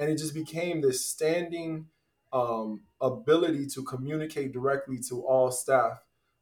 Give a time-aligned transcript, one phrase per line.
[0.00, 1.86] and it just became this standing
[2.32, 5.98] um, ability to communicate directly to all staff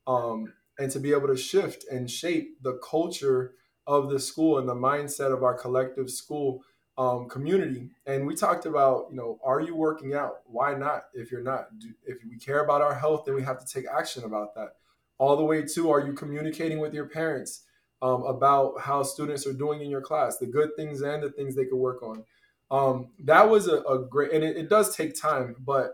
[0.06, 3.54] um, and to be able to shift and shape the culture
[3.86, 6.62] of the school and the mindset of our collective school
[6.96, 7.90] um, community.
[8.06, 10.40] And we talked about, you know, are you working out?
[10.47, 11.06] Why not?
[11.13, 13.87] If you're not, Do, if we care about our health, then we have to take
[13.88, 14.77] action about that.
[15.19, 17.65] All the way to, are you communicating with your parents
[18.02, 21.56] um, about how students are doing in your class, the good things and the things
[21.56, 22.25] they could work on?
[22.70, 25.93] Um, that was a, a great, and it, it does take time, but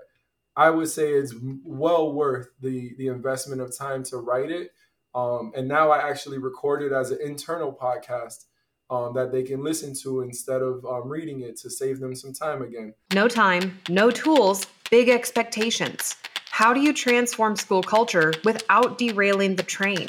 [0.57, 4.71] I would say it's well worth the the investment of time to write it.
[5.15, 8.47] Um, and now I actually record it as an internal podcast
[8.91, 12.33] um, that they can listen to instead of um, reading it to save them some
[12.33, 12.95] time again.
[13.15, 16.17] No time, no tools, big expectations.
[16.51, 20.09] How do you transform school culture without derailing the train?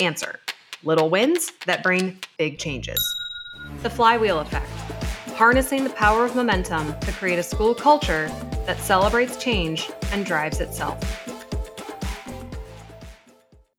[0.00, 0.40] Answer
[0.82, 3.02] little wins that bring big changes.
[3.82, 4.68] The flywheel effect
[5.34, 8.28] harnessing the power of momentum to create a school culture
[8.66, 11.02] that celebrates change and drives itself.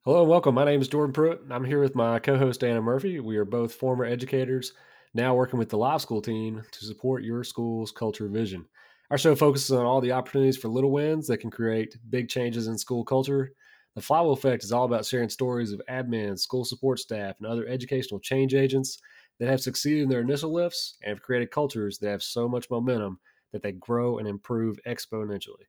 [0.03, 0.53] Hello and welcome.
[0.53, 1.41] My name is Jordan Pruitt.
[1.49, 3.21] I'm here with my co host, Anna Murphy.
[3.21, 4.73] We are both former educators,
[5.13, 8.65] now working with the Live School team to support your school's culture vision.
[9.09, 12.67] Our show focuses on all the opportunities for little wins that can create big changes
[12.67, 13.53] in school culture.
[13.95, 17.65] The Flywheel Effect is all about sharing stories of admins, school support staff, and other
[17.65, 18.99] educational change agents
[19.39, 22.69] that have succeeded in their initial lifts and have created cultures that have so much
[22.69, 23.19] momentum
[23.52, 25.66] that they grow and improve exponentially.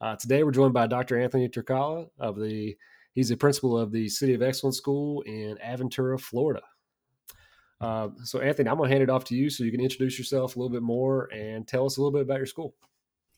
[0.00, 1.18] Uh, today, we're joined by Dr.
[1.18, 2.76] Anthony Tyrkala of the
[3.12, 6.62] he's the principal of the City of Excellence School in Aventura, Florida.
[7.80, 10.18] Uh, so, Anthony, I'm going to hand it off to you so you can introduce
[10.18, 12.74] yourself a little bit more and tell us a little bit about your school.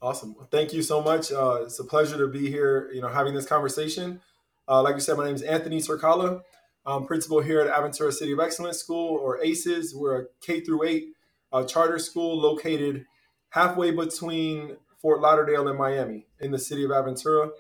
[0.01, 0.35] Awesome.
[0.51, 1.31] Thank you so much.
[1.31, 4.21] Uh, it's a pleasure to be here, you know, having this conversation.
[4.69, 6.43] Uh, like you said, my name is Anthony Tyrkala.
[6.85, 9.95] I'm principal here at Aventura City of Excellence School, or ACES.
[9.95, 11.05] We're a K through 8
[11.53, 13.07] uh, charter school located
[13.51, 17.51] halfway between Fort Lauderdale and Miami in the city of Aventura.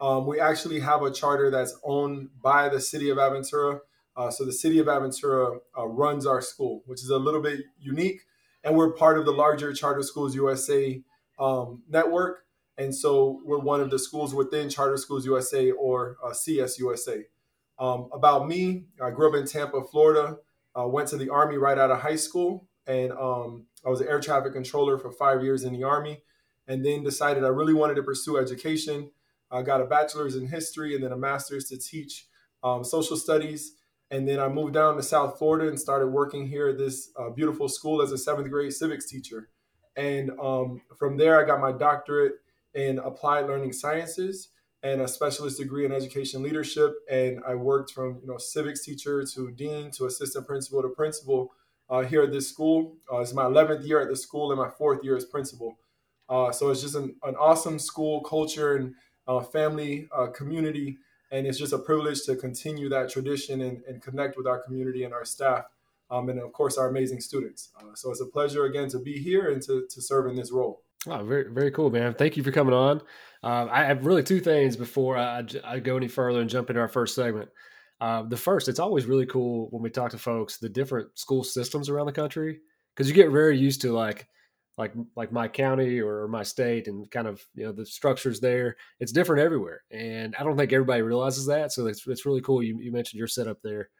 [0.00, 3.80] Um, we actually have a charter that's owned by the city of Aventura.
[4.16, 7.60] Uh, so the city of Aventura uh, runs our school, which is a little bit
[7.78, 8.22] unique.
[8.64, 11.00] And we're part of the larger Charter Schools USA
[11.38, 12.44] um, network.
[12.76, 17.24] And so we're one of the schools within Charter Schools USA or uh, CSUSA.
[17.78, 20.36] Um, about me, I grew up in Tampa, Florida.
[20.78, 24.08] Uh, went to the Army right out of high school, and um, I was an
[24.08, 26.22] air traffic controller for five years in the Army,
[26.66, 29.10] and then decided I really wanted to pursue education.
[29.50, 32.26] I got a bachelor's in history and then a master's to teach
[32.62, 33.74] um, social studies.
[34.10, 37.30] And then I moved down to South Florida and started working here at this uh,
[37.30, 39.50] beautiful school as a seventh grade civics teacher.
[39.96, 42.34] And um, from there, I got my doctorate
[42.74, 44.48] in applied learning sciences
[44.82, 46.94] and a specialist degree in education leadership.
[47.10, 51.52] And I worked from you know civics teacher to dean to assistant principal to principal
[51.88, 52.96] uh, here at this school.
[53.12, 55.78] Uh, it's my 11th year at the school and my fourth year as principal.
[56.28, 58.94] Uh, so it's just an, an, awesome school culture and
[59.28, 60.96] uh, family uh, community.
[61.30, 65.04] And it's just a privilege to continue that tradition and, and connect with our community
[65.04, 65.66] and our staff.
[66.10, 67.70] Um, and of course, our amazing students.
[67.78, 70.50] Uh, so it's a pleasure again to be here and to, to serve in this
[70.50, 70.82] role.
[71.08, 72.14] Oh, very, very cool, man.
[72.14, 73.00] Thank you for coming on.
[73.42, 76.80] Um, I have really two things before I, I, go any further and jump into
[76.80, 77.48] our first segment.
[78.00, 81.42] Uh, the first, it's always really cool when we talk to folks the different school
[81.42, 82.60] systems around the country
[82.94, 84.28] because you get very used to like
[84.78, 88.76] like like my county or my state and kind of you know the structures there.
[89.00, 91.72] It's different everywhere, and I don't think everybody realizes that.
[91.72, 92.62] So it's it's really cool.
[92.62, 93.90] You, you mentioned your setup there.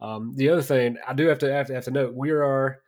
[0.00, 2.80] Um, the other thing I do have to have to, have to note we are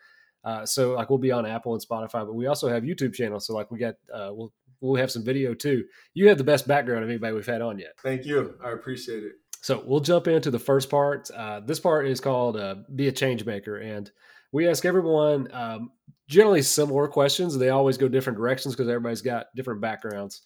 [0.45, 3.47] uh, so like we'll be on Apple and Spotify, but we also have YouTube channels.
[3.47, 5.85] So like we got uh, we'll we'll have some video too.
[6.15, 7.95] You have the best background of anybody we've had on yet.
[8.03, 8.55] Thank you.
[8.65, 9.33] I appreciate it.
[9.61, 11.31] So we'll jump into the first part.
[11.31, 14.11] Uh, this part is called uh, "Be a Change Maker," and
[14.51, 15.91] we ask everyone um,
[16.29, 17.57] generally similar questions.
[17.57, 20.43] They always go different directions because everybody's got different backgrounds.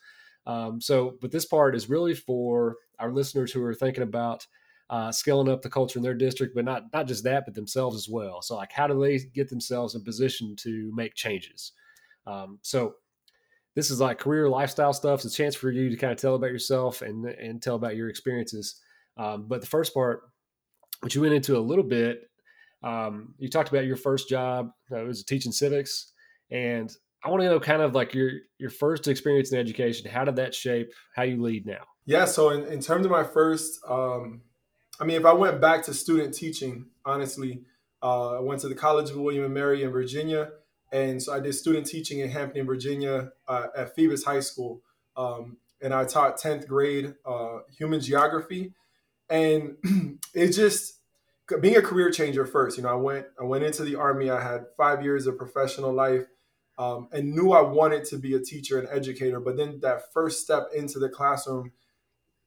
[0.46, 4.46] Um, so, but this part is really for our listeners who are thinking about
[4.88, 7.96] uh, scaling up the culture in their district, but not not just that, but themselves
[7.96, 8.40] as well.
[8.42, 11.72] So, like, how do they get themselves in position to make changes?
[12.26, 12.94] Um, so,
[13.74, 15.24] this is like career lifestyle stuff.
[15.24, 17.96] It's a chance for you to kind of tell about yourself and and tell about
[17.96, 18.80] your experiences.
[19.16, 20.22] Um, but the first part,
[21.00, 22.22] which you went into a little bit,
[22.82, 24.70] um, you talked about your first job.
[24.90, 26.12] Uh, it was teaching civics,
[26.50, 26.92] and
[27.24, 30.08] I want to know kind of like your your first experience in education.
[30.08, 31.84] How did that shape how you lead now?
[32.04, 32.24] Yeah.
[32.24, 34.42] So in, in terms of my first um,
[35.00, 37.62] I mean, if I went back to student teaching, honestly,
[38.02, 40.50] uh, I went to the College of William and Mary in Virginia,
[40.92, 44.82] and so I did student teaching in Hampton, Virginia, uh, at Phoebus High School,
[45.16, 48.72] um, and I taught tenth grade uh, human geography,
[49.28, 49.76] and
[50.34, 51.00] it just
[51.60, 52.76] being a career changer first.
[52.76, 54.30] You know, I went I went into the army.
[54.30, 56.24] I had five years of professional life.
[56.78, 59.40] um, and knew I wanted to be a teacher and educator.
[59.40, 61.72] But then that first step into the classroom,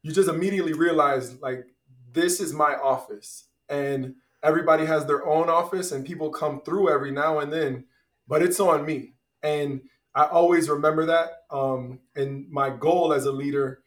[0.04, 1.66] you just immediately realize like
[2.12, 7.12] this is my office, and everybody has their own office, and people come through every
[7.12, 7.86] now and then,
[8.28, 9.14] but it's on me.
[9.44, 9.82] And
[10.16, 11.44] I always remember that.
[11.52, 13.80] Um, and my goal as a leader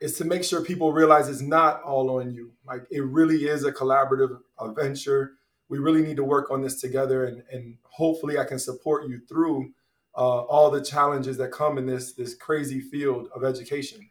[0.00, 2.52] is to make sure people realize it's not all on you.
[2.66, 4.38] Like it really is a collaborative
[4.74, 5.32] venture.
[5.68, 9.20] We really need to work on this together, and, and hopefully, I can support you
[9.28, 9.72] through
[10.16, 14.10] uh, all the challenges that come in this this crazy field of education.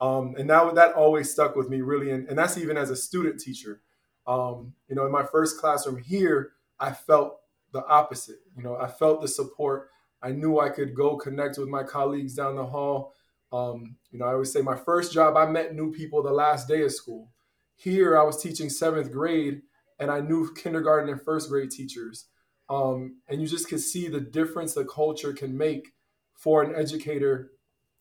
[0.00, 2.96] Um, and now that always stuck with me really, and, and that's even as a
[2.96, 3.80] student teacher.
[4.26, 7.38] Um, you know, in my first classroom here, I felt
[7.72, 8.40] the opposite.
[8.56, 9.88] You know, I felt the support.
[10.22, 13.14] I knew I could go connect with my colleagues down the hall.
[13.52, 16.68] Um, you know, I always say my first job, I met new people the last
[16.68, 17.30] day of school.
[17.76, 19.62] Here, I was teaching seventh grade,
[19.98, 22.26] and I knew kindergarten and first grade teachers.
[22.68, 25.92] Um, and you just could see the difference the culture can make
[26.34, 27.52] for an educator.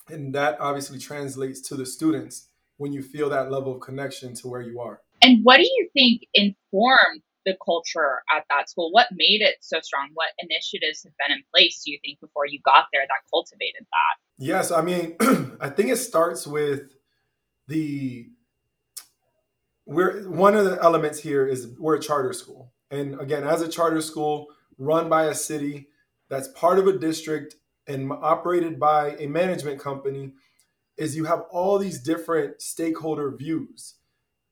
[0.09, 4.47] And that obviously translates to the students when you feel that level of connection to
[4.47, 5.01] where you are.
[5.21, 8.91] And what do you think informed the culture at that school?
[8.91, 10.09] What made it so strong?
[10.13, 13.81] What initiatives have been in place, do you think, before you got there that cultivated
[13.81, 14.43] that?
[14.43, 15.15] Yes, I mean,
[15.59, 16.93] I think it starts with
[17.67, 18.27] the
[19.87, 22.73] we're one of the elements here is we're a charter school.
[22.89, 24.47] And again, as a charter school
[24.77, 25.89] run by a city
[26.29, 27.55] that's part of a district
[27.87, 30.33] and operated by a management company,
[30.97, 33.95] is you have all these different stakeholder views.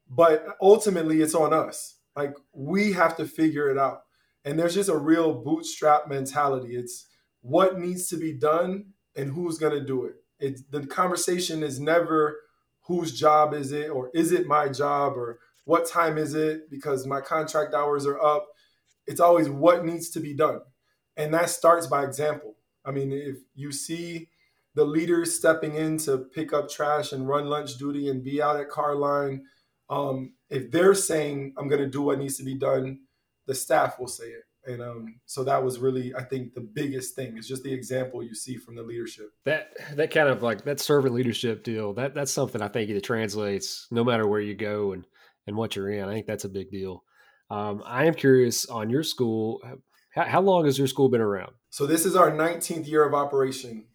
[0.09, 1.95] But ultimately, it's on us.
[2.15, 4.01] Like we have to figure it out.
[4.45, 6.75] And there's just a real bootstrap mentality.
[6.75, 7.07] It's
[7.41, 10.15] what needs to be done and who's going to do it.
[10.39, 12.39] It's, the conversation is never
[12.81, 17.07] whose job is it or is it my job or what time is it because
[17.07, 18.47] my contract hours are up.
[19.07, 20.59] It's always what needs to be done.
[21.15, 22.55] And that starts by example.
[22.85, 24.29] I mean, if you see
[24.75, 28.59] the leaders stepping in to pick up trash and run lunch duty and be out
[28.59, 29.43] at car line
[29.89, 32.99] um, if they're saying I'm going to do what needs to be done,
[33.47, 34.43] the staff will say it.
[34.65, 38.23] And um, so that was really, I think, the biggest thing is just the example
[38.23, 39.29] you see from the leadership.
[39.43, 41.93] That that kind of like that servant leadership deal.
[41.93, 45.05] That that's something I think it translates no matter where you go and
[45.47, 46.07] and what you're in.
[46.07, 47.03] I think that's a big deal.
[47.49, 49.59] Um, I am curious on your school.
[50.13, 51.53] How, how long has your school been around?
[51.69, 53.85] So this is our 19th year of operation.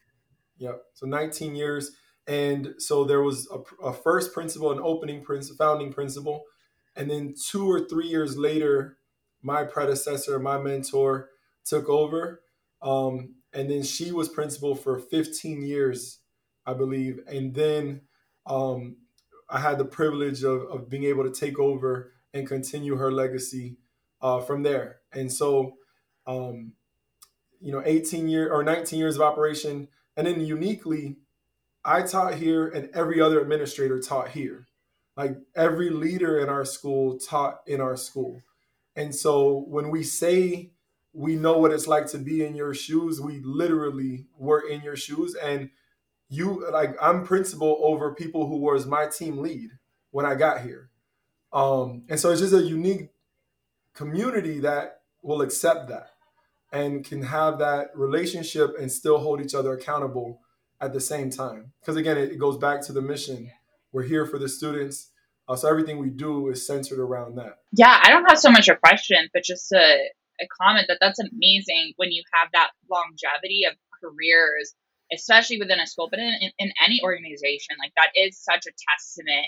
[0.58, 0.82] Yep.
[0.94, 1.92] So 19 years.
[2.26, 6.44] And so there was a, a first principal, an opening principal, founding principal,
[6.94, 8.98] and then two or three years later,
[9.40, 11.30] my predecessor, my mentor,
[11.64, 12.42] took over,
[12.82, 16.18] um, and then she was principal for 15 years,
[16.66, 18.02] I believe, and then
[18.46, 18.96] um,
[19.48, 23.78] I had the privilege of, of being able to take over and continue her legacy
[24.20, 24.98] uh, from there.
[25.12, 25.77] And so,
[26.28, 26.74] um,
[27.60, 31.16] you know, 18 year or 19 years of operation, and then uniquely
[31.84, 34.68] I taught here and every other administrator taught here.
[35.16, 38.42] Like every leader in our school taught in our school.
[38.94, 40.70] And so when we say
[41.12, 44.96] we know what it's like to be in your shoes, we literally were in your
[44.96, 45.34] shoes.
[45.34, 45.70] And
[46.28, 49.70] you, like, I'm principal over people who was my team lead
[50.10, 50.90] when I got here.
[51.52, 53.08] Um, and so it's just a unique
[53.94, 56.10] community that will accept that
[56.72, 60.40] and can have that relationship and still hold each other accountable
[60.80, 61.72] at the same time.
[61.80, 63.50] Because again, it, goes back to the mission.
[63.92, 65.10] We're here for the students.
[65.48, 67.58] Uh, so everything we do is centered around that.
[67.72, 69.96] Yeah, I don't have so much a question, but just a,
[70.40, 74.74] a comment that that's amazing when you have that longevity of careers,
[75.12, 77.76] especially within a school, but in, in, in any organization.
[77.82, 79.46] Like that is such a testament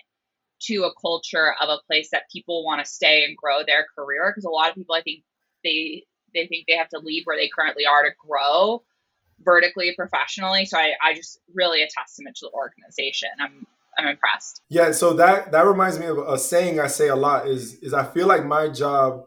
[0.63, 4.31] to a culture of a place that people want to stay and grow their career.
[4.31, 5.23] Because a lot of people, I think,
[5.63, 8.83] they they think they have to leave where they currently are to grow
[9.43, 10.67] vertically professionally.
[10.67, 13.31] So I, I just really a testament to the organization.
[13.41, 13.67] I'm
[13.99, 14.63] I'm impressed.
[14.69, 17.93] Yeah, so that that reminds me of a saying I say a lot is is
[17.93, 19.25] I feel like my job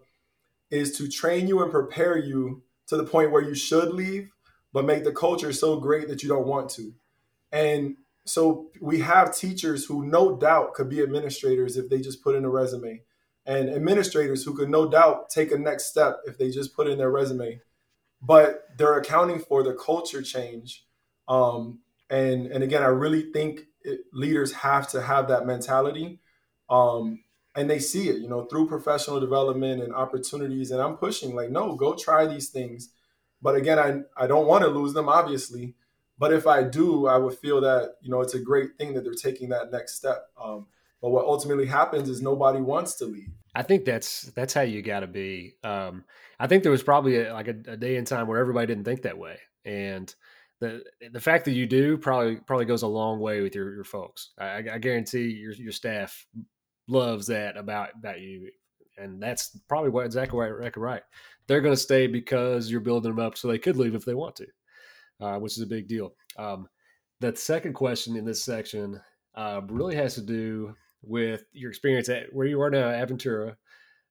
[0.70, 4.32] is to train you and prepare you to the point where you should leave,
[4.72, 6.94] but make the culture so great that you don't want to.
[7.52, 12.36] And so we have teachers who no doubt could be administrators if they just put
[12.36, 13.02] in a resume,
[13.46, 16.98] and administrators who could no doubt take a next step if they just put in
[16.98, 17.60] their resume
[18.26, 20.86] but they're accounting for the culture change.
[21.28, 26.20] Um, and and again, I really think it, leaders have to have that mentality,
[26.70, 27.20] um,
[27.56, 30.72] and they see it, you know, through professional development and opportunities.
[30.72, 32.90] And I'm pushing like, no, go try these things.
[33.42, 35.76] But again, I I don't want to lose them, obviously.
[36.18, 39.04] But if I do, I would feel that you know it's a great thing that
[39.04, 40.28] they're taking that next step.
[40.42, 40.68] Um,
[41.04, 43.30] but what ultimately happens is nobody wants to leave.
[43.54, 45.56] I think that's that's how you got to be.
[45.62, 46.06] Um,
[46.40, 48.86] I think there was probably a, like a, a, day in time where everybody didn't
[48.86, 50.14] think that way, and
[50.62, 50.82] the
[51.12, 54.32] the fact that you do probably probably goes a long way with your your folks.
[54.40, 56.26] I, I guarantee your your staff
[56.88, 58.50] loves that about about you,
[58.98, 60.78] and that's probably what exactly right.
[60.78, 61.04] Right,
[61.48, 64.16] they're going to stay because you're building them up, so they could leave if they
[64.16, 64.48] want to,
[65.20, 66.16] uh, which is a big deal.
[66.38, 66.70] Um,
[67.20, 69.02] the second question in this section
[69.36, 73.56] uh, really has to do with your experience at where you are now Aventura,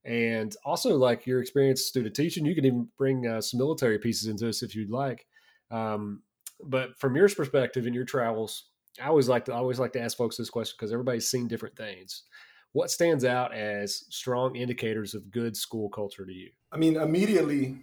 [0.04, 2.44] and also like your experience student teaching.
[2.44, 5.26] You can even bring uh, some military pieces into this if you'd like.
[5.70, 6.22] Um,
[6.62, 8.64] but from your perspective in your travels,
[9.02, 11.48] I always like to I always like to ask folks this question because everybody's seen
[11.48, 12.24] different things.
[12.72, 16.50] What stands out as strong indicators of good school culture to you?
[16.70, 17.76] I mean, immediately,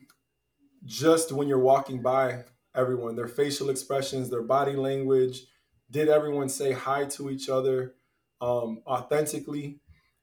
[0.86, 5.46] just when you're walking by everyone, their facial expressions, their body language,
[5.92, 7.96] did everyone say hi to each other
[8.42, 9.80] um, authentically?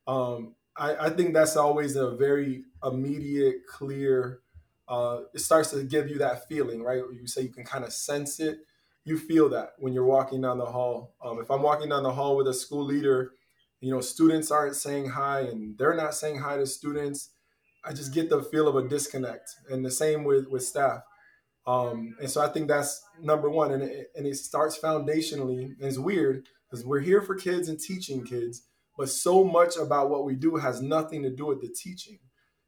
[0.07, 4.41] Um, I, I, think that's always a very immediate, clear.
[4.89, 7.03] Uh, it starts to give you that feeling, right?
[7.13, 8.59] You say you can kind of sense it.
[9.05, 11.15] You feel that when you're walking down the hall.
[11.25, 13.33] Um, if I'm walking down the hall with a school leader,
[13.81, 17.31] you know, students aren't saying hi and they're not saying hi to students.
[17.85, 21.03] I just get the feel of a disconnect, and the same with with staff.
[21.67, 25.65] Um, and so I think that's number one, and it, and it starts foundationally.
[25.65, 28.63] And it's weird because we're here for kids and teaching kids,
[28.97, 32.19] but so much about what we do has nothing to do with the teaching.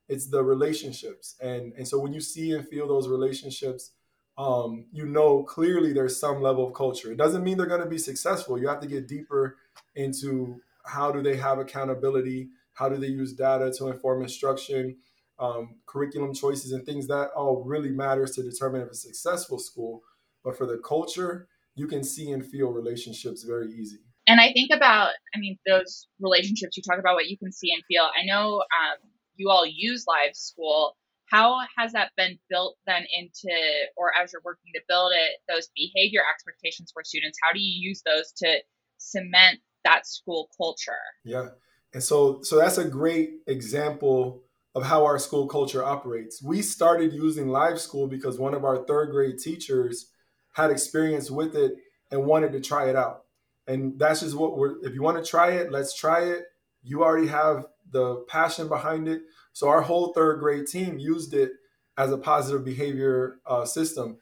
[0.08, 3.92] It's the relationships, and and so when you see and feel those relationships,
[4.38, 7.12] um, you know clearly there's some level of culture.
[7.12, 8.58] It doesn't mean they're going to be successful.
[8.58, 9.56] You have to get deeper
[9.94, 14.96] into how do they have accountability, how do they use data to inform instruction,
[15.38, 20.02] um, curriculum choices, and things that all really matters to determine if a successful school.
[20.42, 23.98] But for the culture, you can see and feel relationships very easy.
[24.26, 27.72] And I think about, I mean, those relationships you talk about, what you can see
[27.72, 28.02] and feel.
[28.02, 28.98] I know um,
[29.36, 30.96] you all use Live School.
[31.26, 33.54] How has that been built then into,
[33.96, 37.38] or as you're working to build it, those behavior expectations for students?
[37.42, 38.58] How do you use those to
[38.98, 40.92] cement that school culture?
[41.24, 41.48] Yeah.
[41.94, 44.42] And so so that's a great example
[44.74, 46.42] of how our school culture operates.
[46.42, 50.12] We started using live school because one of our third grade teachers
[50.52, 51.74] had experience with it
[52.10, 53.24] and wanted to try it out.
[53.66, 56.44] And that's just what we're if you want to try it, let's try it.
[56.82, 59.22] You already have the passion behind it.
[59.52, 61.52] So our whole third grade team used it
[61.96, 64.18] as a positive behavior uh, system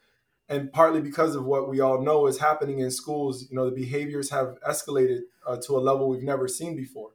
[0.49, 3.77] and partly because of what we all know is happening in schools you know the
[3.77, 7.11] behaviors have escalated uh, to a level we've never seen before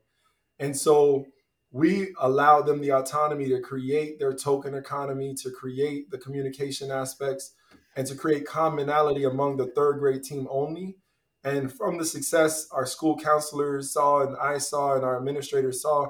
[0.59, 1.25] and so
[1.71, 7.53] we allow them the autonomy to create their token economy to create the communication aspects
[7.95, 10.97] and to create commonality among the third grade team only
[11.43, 16.07] and from the success our school counselors saw and i saw and our administrators saw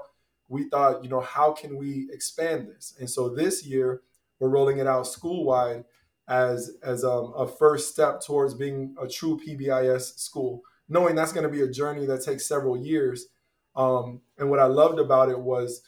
[0.47, 4.01] we thought you know how can we expand this and so this year
[4.39, 5.83] we're rolling it out school wide
[6.27, 11.43] as as um, a first step towards being a true PBIS school, knowing that's going
[11.43, 13.27] to be a journey that takes several years.
[13.75, 15.81] Um, and what I loved about it was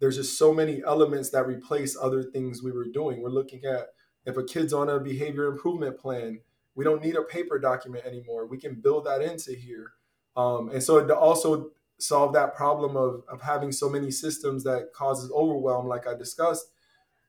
[0.00, 3.20] there's just so many elements that replace other things we were doing.
[3.20, 3.88] We're looking at
[4.26, 6.40] if a kid's on a behavior improvement plan,
[6.74, 8.46] we don't need a paper document anymore.
[8.46, 9.92] We can build that into here.
[10.36, 14.92] Um, and so it also solve that problem of, of having so many systems that
[14.94, 16.66] causes overwhelm, like I discussed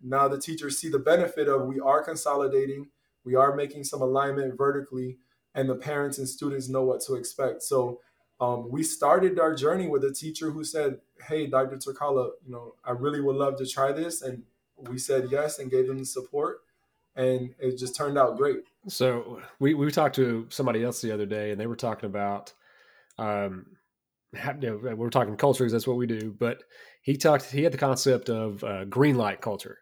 [0.04, 2.90] now the teachers see the benefit of we are consolidating,
[3.24, 5.18] we are making some alignment vertically,
[5.54, 7.62] and the parents and students know what to expect.
[7.62, 8.02] So
[8.40, 11.78] um, we started our journey with a teacher who said, "Hey, Dr.
[11.78, 14.44] Tyrkala, you know, I really would love to try this," and
[14.78, 16.62] we said yes and gave them the support,
[17.16, 18.64] and it just turned out great.
[18.88, 22.54] So we we talked to somebody else the other day, and they were talking about.
[23.18, 23.66] Um,
[24.34, 26.34] you know, we're talking culture because that's what we do.
[26.40, 26.64] But
[27.02, 27.52] he talked.
[27.52, 29.80] He had the concept of uh, green light culture,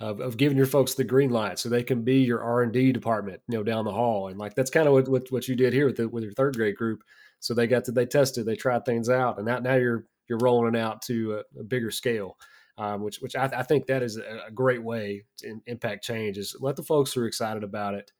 [0.00, 2.72] of, of giving your folks the green light so they can be your R and
[2.72, 4.28] D department, you know, down the hall.
[4.28, 6.32] And like that's kind of what, what, what you did here with the, with your
[6.32, 7.02] third grade group.
[7.40, 10.38] So they got to they tested, they tried things out, and now now you're you're
[10.38, 12.36] rolling it out to a, a bigger scale.
[12.78, 16.54] Um, which which I, I, think that is a, great way to impact change is
[16.60, 18.12] let the folks who are excited about it,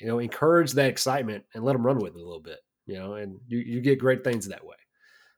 [0.00, 2.98] you know, encourage that excitement and let them run with it a little bit, you
[2.98, 4.76] know, and you, you get great things that way.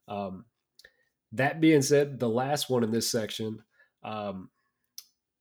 [0.07, 0.45] Um,
[1.33, 3.59] that being said, the last one in this section,
[4.05, 4.51] um,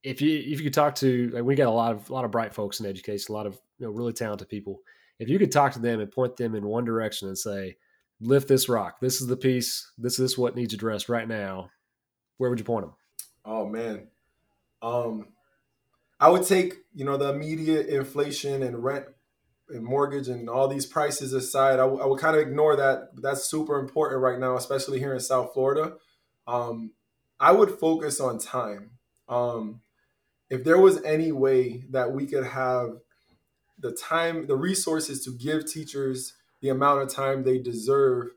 [0.03, 2.25] if you if you could talk to like we got a lot of a lot
[2.25, 4.79] of bright folks in education, a lot of you know really talented people.
[5.19, 7.77] If you could talk to them and point them in one direction and say,
[8.19, 9.00] "Lift this rock.
[9.01, 9.91] This is the piece.
[10.00, 11.69] This is what needs addressed right now."
[12.41, 12.95] Where would you point them?
[13.45, 14.07] Oh man,
[14.81, 15.27] um,
[16.19, 19.05] I would take you know the immediate inflation and rent
[19.69, 21.74] and mortgage and all these prices aside.
[21.74, 23.10] I, w- I would kind of ignore that.
[23.21, 25.98] That's super important right now, especially here in South Florida.
[26.48, 26.93] Um,
[27.39, 28.93] I would focus on time.
[29.29, 29.81] Um,
[30.50, 32.89] if there was any way that we could have
[33.77, 38.29] the time, the resources to give teachers the amount of time they deserve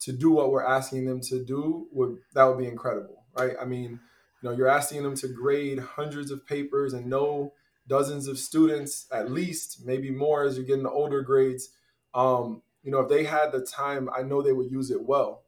[0.00, 3.56] to do what we're asking them to do would that would be incredible, right?
[3.60, 4.00] I mean,
[4.42, 7.52] you know, you're asking them to grade hundreds of papers and know
[7.88, 11.70] dozens of students at least, maybe more as you're getting the older grades.
[12.14, 15.42] Um, you know, if they had the time, I know they would use it well.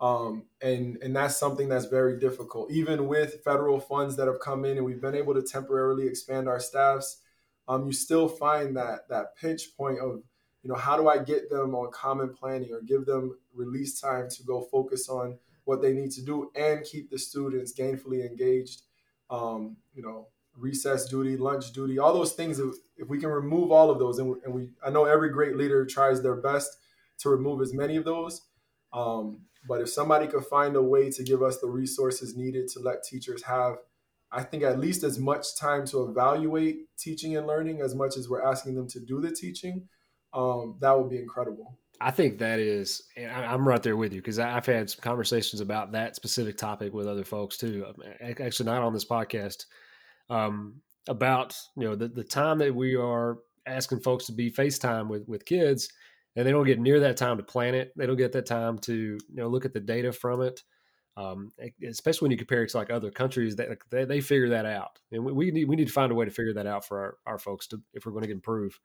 [0.00, 2.72] Um, and and that's something that's very difficult.
[2.72, 6.48] Even with federal funds that have come in, and we've been able to temporarily expand
[6.48, 7.18] our staffs,
[7.68, 10.22] um, you still find that that pinch point of
[10.64, 14.28] you know how do I get them on common planning or give them release time
[14.30, 18.82] to go focus on what they need to do and keep the students gainfully engaged.
[19.30, 22.58] Um, you know, recess duty, lunch duty, all those things.
[22.58, 25.56] If we can remove all of those, and we, and we I know every great
[25.56, 26.70] leader tries their best
[27.20, 28.42] to remove as many of those.
[28.92, 32.80] Um, but if somebody could find a way to give us the resources needed to
[32.80, 33.76] let teachers have,
[34.30, 38.28] I think at least as much time to evaluate teaching and learning as much as
[38.28, 39.88] we're asking them to do the teaching,
[40.34, 41.78] um, that would be incredible.
[42.00, 45.92] I think that is, I'm right there with you because I've had some conversations about
[45.92, 47.86] that specific topic with other folks too.
[48.20, 49.66] Actually, not on this podcast,
[50.28, 50.74] um,
[51.08, 55.26] about you know the, the time that we are asking folks to be FaceTime with
[55.28, 55.88] with kids,
[56.36, 57.92] and they don't get near that time to plan it.
[57.96, 60.62] They don't get that time to you know look at the data from it.
[61.14, 61.52] Um,
[61.86, 64.98] especially when you compare it to like other countries, that they, they figure that out,
[65.10, 66.98] and we, we need we need to find a way to figure that out for
[66.98, 68.78] our, our folks to if we're going to improve.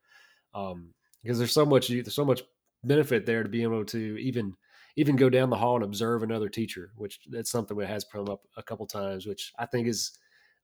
[0.54, 2.42] Um, because there's so much there's so much
[2.84, 4.54] benefit there to be able to even
[4.96, 8.28] even go down the hall and observe another teacher, which that's something that has come
[8.28, 10.10] up a couple times, which I think is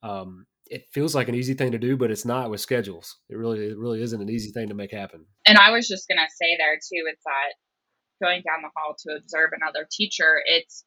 [0.03, 3.17] um, it feels like an easy thing to do, but it's not with schedules.
[3.29, 5.25] It really it really isn't an easy thing to make happen.
[5.45, 7.53] And I was just gonna say there too, it's that
[8.21, 10.83] going down the hall to observe another teacher, it's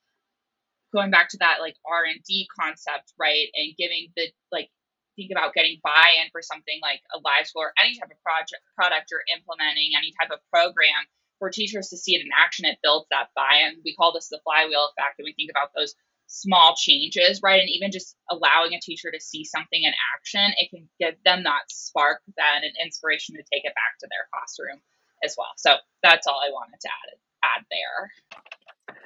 [0.93, 3.49] going back to that like R and D concept, right?
[3.55, 4.69] And giving the like
[5.17, 8.63] think about getting buy-in for something like a live school or any type of project
[8.77, 11.07] product you're implementing, any type of program
[11.39, 13.81] for teachers to see it in action, it builds that buy-in.
[13.85, 15.95] We call this the flywheel effect, and we think about those
[16.27, 17.61] small changes, right?
[17.61, 21.45] And even just allowing a teacher to see something in action, it can give them
[21.45, 24.81] that spark then and inspiration to take it back to their classroom
[25.25, 25.49] as well.
[25.57, 28.97] So that's all I wanted to add add there.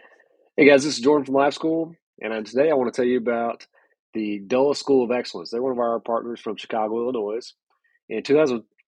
[0.57, 3.09] Hey guys, this is Jordan from Live School, and uh, today I want to tell
[3.09, 3.67] you about
[4.15, 5.51] the Dulles School of Excellence.
[5.51, 7.53] They're one of our partners from Chicago, Illinois.
[8.09, 8.23] In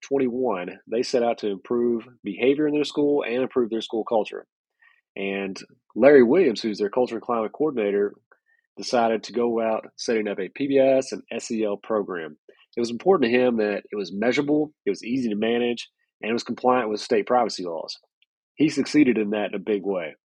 [0.08, 4.46] 2021, they set out to improve behavior in their school and improve their school culture.
[5.16, 5.58] And
[5.94, 8.14] Larry Williams, who's their culture and climate coordinator,
[8.76, 12.36] decided to go out setting up a PBS and SEL program.
[12.76, 15.88] It was important to him that it was measurable, it was easy to manage,
[16.20, 17.96] and it was compliant with state privacy laws.
[18.56, 20.16] He succeeded in that in a big way.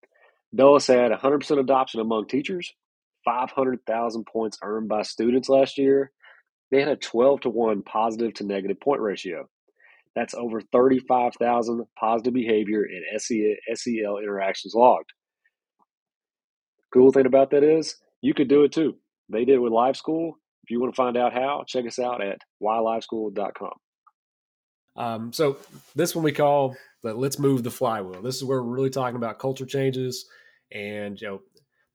[0.54, 2.72] Dulles had 100% adoption among teachers,
[3.24, 6.10] 500,000 points earned by students last year.
[6.70, 9.48] They had a 12 to 1 positive to negative point ratio.
[10.16, 15.12] That's over 35,000 positive behavior and SEL interactions logged.
[16.92, 18.96] Cool thing about that is you could do it too.
[19.28, 20.34] They did it with Live School.
[20.64, 23.72] If you want to find out how, check us out at whyliveschool.com.
[24.96, 25.56] Um, so
[25.94, 28.22] this one we call the let's move the flywheel.
[28.22, 30.26] This is where we're really talking about culture changes
[30.72, 31.40] and you know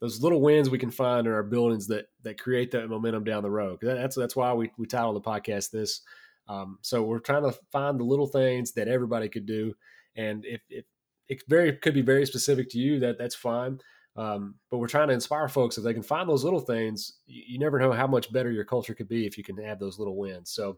[0.01, 3.43] those little wins we can find in our buildings that that create that momentum down
[3.43, 3.79] the road.
[3.81, 6.01] That's that's why we we title the podcast this.
[6.47, 9.73] Um, so we're trying to find the little things that everybody could do,
[10.15, 10.85] and if, if
[11.27, 13.79] it very could be very specific to you, that that's fine.
[14.17, 17.17] Um, but we're trying to inspire folks if they can find those little things.
[17.25, 19.77] You, you, never know how much better your culture could be if you can have
[19.77, 20.51] those little wins.
[20.51, 20.77] So,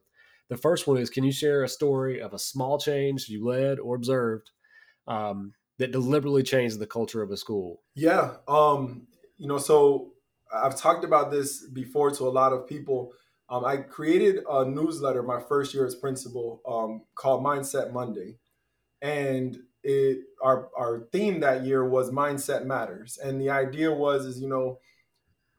[0.50, 3.80] the first one is: Can you share a story of a small change you led
[3.80, 4.52] or observed
[5.08, 7.84] um, that deliberately changed the culture of a school?
[7.94, 9.06] Yeah, um,
[9.38, 10.14] you know, so
[10.52, 13.12] I've talked about this before to a lot of people.
[13.50, 18.36] Um, I created a newsletter my first year as principal um, called Mindset Monday,
[19.02, 19.58] and
[19.88, 23.18] it our our theme that year was mindset matters.
[23.18, 24.80] And the idea was is you know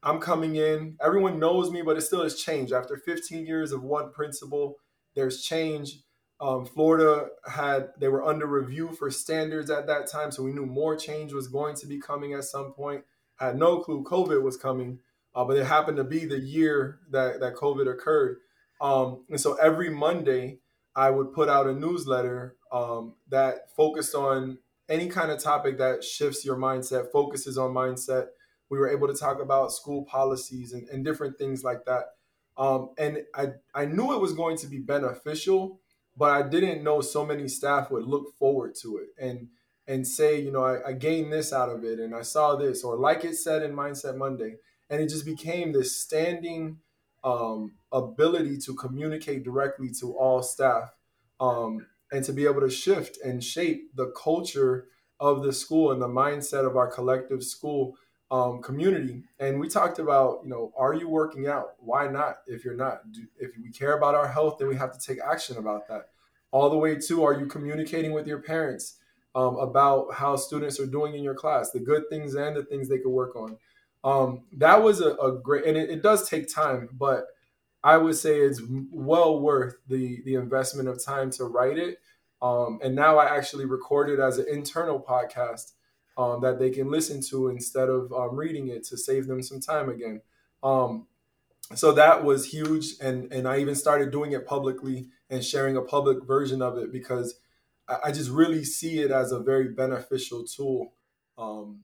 [0.02, 0.96] i'm coming in.
[1.00, 2.72] Everyone knows me but it still has changed.
[2.72, 4.76] After 15 years of one principal
[5.14, 6.00] there's change.
[6.40, 10.66] Um, florida had they were under review for standards at that time so we knew
[10.66, 13.04] more change was going to be coming at some point.
[13.36, 14.98] Had no clue covid was coming
[15.34, 18.38] uh, but it happened to be the year that that covid occurred
[18.80, 20.58] um, and so every monday
[20.98, 26.02] I would put out a newsletter um, that focused on any kind of topic that
[26.02, 28.26] shifts your mindset, focuses on mindset.
[28.68, 32.06] We were able to talk about school policies and, and different things like that.
[32.56, 35.80] Um, and I, I knew it was going to be beneficial,
[36.16, 39.48] but I didn't know so many staff would look forward to it and
[39.86, 42.84] and say, you know, I, I gained this out of it and I saw this,
[42.84, 44.56] or like it said in Mindset Monday.
[44.90, 46.78] And it just became this standing
[47.24, 50.92] um, ability to communicate directly to all staff.
[51.40, 54.86] Um, and to be able to shift and shape the culture
[55.20, 57.96] of the school and the mindset of our collective school
[58.30, 59.24] um, community.
[59.38, 61.74] And we talked about, you know, are you working out?
[61.78, 62.38] Why not?
[62.46, 65.18] If you're not, Do, if we care about our health, then we have to take
[65.20, 66.08] action about that.
[66.50, 68.96] All the way to, are you communicating with your parents
[69.34, 72.88] um, about how students are doing in your class, the good things and the things
[72.88, 73.58] they could work on?
[74.04, 77.26] Um, that was a, a great, and it, it does take time, but
[77.82, 81.98] I would say it's well worth the the investment of time to write it.
[82.40, 85.72] Um, and now I actually record it as an internal podcast
[86.16, 89.60] um, that they can listen to instead of um, reading it to save them some
[89.60, 90.20] time again.
[90.62, 91.06] Um,
[91.74, 95.82] so that was huge, and and I even started doing it publicly and sharing a
[95.82, 97.38] public version of it because
[97.88, 100.94] I, I just really see it as a very beneficial tool
[101.36, 101.80] um,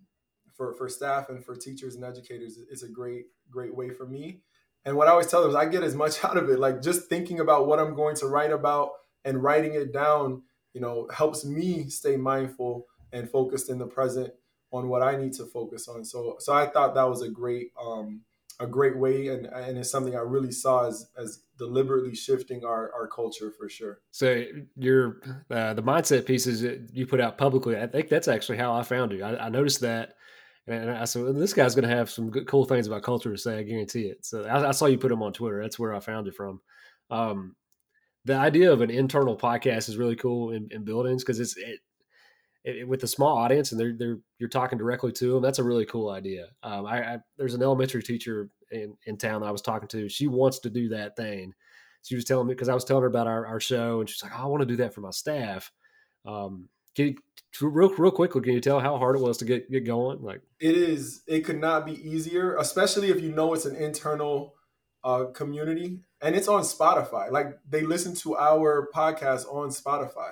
[0.56, 2.58] for for staff and for teachers and educators.
[2.70, 4.40] It's a great great way for me.
[4.84, 6.58] And what I always tell them is I get as much out of it.
[6.58, 8.90] Like just thinking about what I'm going to write about
[9.24, 14.32] and writing it down, you know, helps me stay mindful and focused in the present
[14.72, 16.04] on what I need to focus on.
[16.04, 18.22] So so I thought that was a great um
[18.60, 22.92] a great way and and it's something I really saw as as deliberately shifting our
[22.92, 24.00] our culture for sure.
[24.10, 24.44] So
[24.76, 28.72] your uh, the mindset pieces that you put out publicly, I think that's actually how
[28.74, 29.24] I found you.
[29.24, 30.16] I, I noticed that
[30.66, 33.38] and I said, this guy's going to have some good, cool things about culture to
[33.38, 33.58] say.
[33.58, 34.24] I guarantee it.
[34.24, 35.60] So I, I, saw you put him on Twitter.
[35.60, 36.60] That's where I found it from.
[37.10, 37.54] Um,
[38.24, 41.80] the idea of an internal podcast is really cool in, in buildings because it's it,
[42.64, 45.42] it, with a small audience and they're they're you're talking directly to them.
[45.42, 46.46] That's a really cool idea.
[46.62, 50.08] Um, I, I, there's an elementary teacher in in town that I was talking to.
[50.08, 51.52] She wants to do that thing.
[52.02, 54.22] She was telling me because I was telling her about our, our show and she's
[54.22, 55.70] like, oh, I want to do that for my staff.
[56.26, 59.70] Um, can you, real real quickly, can you tell how hard it was to get
[59.70, 60.22] get going?
[60.22, 61.22] Like it is.
[61.26, 64.54] It could not be easier, especially if you know it's an internal
[65.02, 67.30] uh, community and it's on Spotify.
[67.30, 70.30] Like they listen to our podcast on Spotify.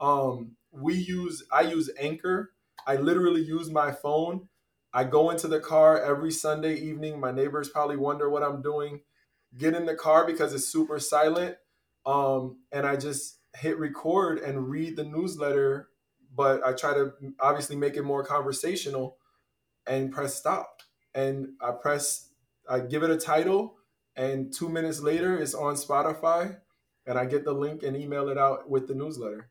[0.00, 2.52] Um, we use I use Anchor.
[2.86, 4.48] I literally use my phone.
[4.92, 7.20] I go into the car every Sunday evening.
[7.20, 9.00] My neighbors probably wonder what I'm doing.
[9.56, 11.56] Get in the car because it's super silent.
[12.06, 15.89] Um, and I just hit record and read the newsletter
[16.34, 19.16] but I try to obviously make it more conversational
[19.86, 20.82] and press stop.
[21.14, 22.28] And I press,
[22.68, 23.76] I give it a title,
[24.16, 26.58] and two minutes later, it's on Spotify,
[27.06, 29.50] and I get the link and email it out with the newsletter.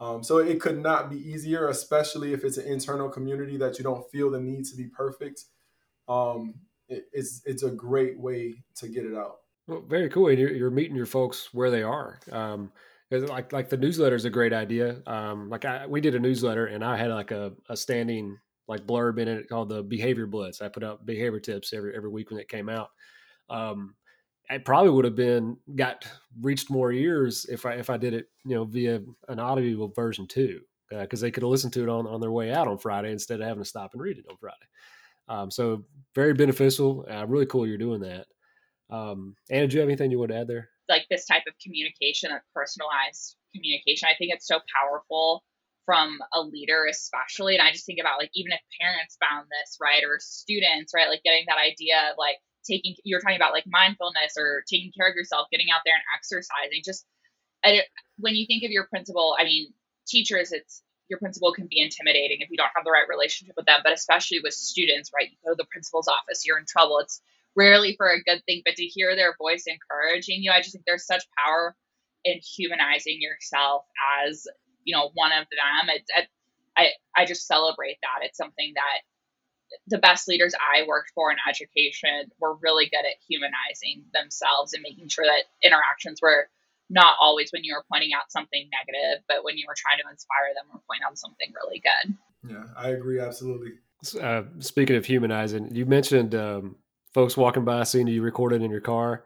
[0.00, 3.84] Um, so it could not be easier, especially if it's an internal community that you
[3.84, 5.44] don't feel the need to be perfect.
[6.08, 6.54] Um,
[6.88, 9.36] it, it's it's a great way to get it out.
[9.66, 10.28] Well, very cool.
[10.28, 12.18] And you're, you're meeting your folks where they are.
[12.30, 12.72] Um,
[13.20, 15.02] like like the newsletter is a great idea.
[15.06, 18.86] Um, like I, we did a newsletter and I had like a, a standing like
[18.86, 20.62] blurb in it called the behavior blitz.
[20.62, 22.90] I put out behavior tips every every week when it came out.
[23.50, 23.94] Um,
[24.50, 26.06] it probably would have been got
[26.40, 30.26] reached more ears if I if I did it you know via an audio version
[30.26, 32.78] too because uh, they could have listened to it on on their way out on
[32.78, 34.56] Friday instead of having to stop and read it on Friday.
[35.28, 37.06] Um, so very beneficial.
[37.10, 38.26] Uh, really cool you're doing that.
[38.90, 40.68] Um, Anna, do you have anything you want to add there?
[40.88, 44.08] Like this type of communication, a personalized communication.
[44.08, 45.42] I think it's so powerful
[45.86, 47.54] from a leader, especially.
[47.54, 51.08] And I just think about like even if parents found this, right, or students, right,
[51.08, 55.08] like getting that idea of like taking you're talking about like mindfulness or taking care
[55.08, 56.80] of yourself, getting out there and exercising.
[56.84, 57.06] Just
[58.18, 59.72] when you think of your principal, I mean,
[60.06, 63.66] teachers, it's your principal can be intimidating if you don't have the right relationship with
[63.66, 65.30] them, but especially with students, right?
[65.30, 66.98] You go to the principal's office, you're in trouble.
[67.00, 67.20] It's
[67.56, 70.84] rarely for a good thing, but to hear their voice encouraging you, I just think
[70.86, 71.76] there's such power
[72.24, 73.84] in humanizing yourself
[74.26, 74.46] as
[74.84, 75.94] you know one of them.
[75.94, 76.10] It's
[76.76, 78.26] I I just celebrate that.
[78.26, 79.00] It's something that
[79.88, 84.82] the best leaders I worked for in education were really good at humanizing themselves and
[84.82, 86.48] making sure that interactions were
[86.90, 90.10] not always when you were pointing out something negative, but when you were trying to
[90.10, 92.16] inspire them or point out something really good.
[92.50, 93.72] Yeah, I agree absolutely.
[94.20, 96.76] Uh, speaking of humanizing, you mentioned um,
[97.14, 99.24] folks walking by seeing you recorded in your car.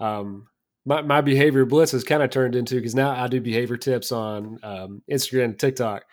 [0.00, 0.46] Um,
[0.86, 4.10] my, my behavior blitz has kind of turned into because now I do behavior tips
[4.12, 6.04] on um, Instagram and TikTok.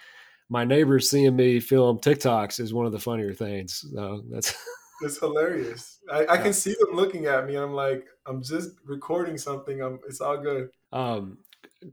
[0.49, 3.85] My neighbors seeing me film TikToks is one of the funnier things.
[3.93, 4.53] So that's
[5.01, 5.99] it's hilarious.
[6.11, 7.55] I, I, can see them looking at me.
[7.55, 9.81] I'm like, I'm just recording something.
[9.81, 10.69] I'm, it's all good.
[10.91, 11.37] Um,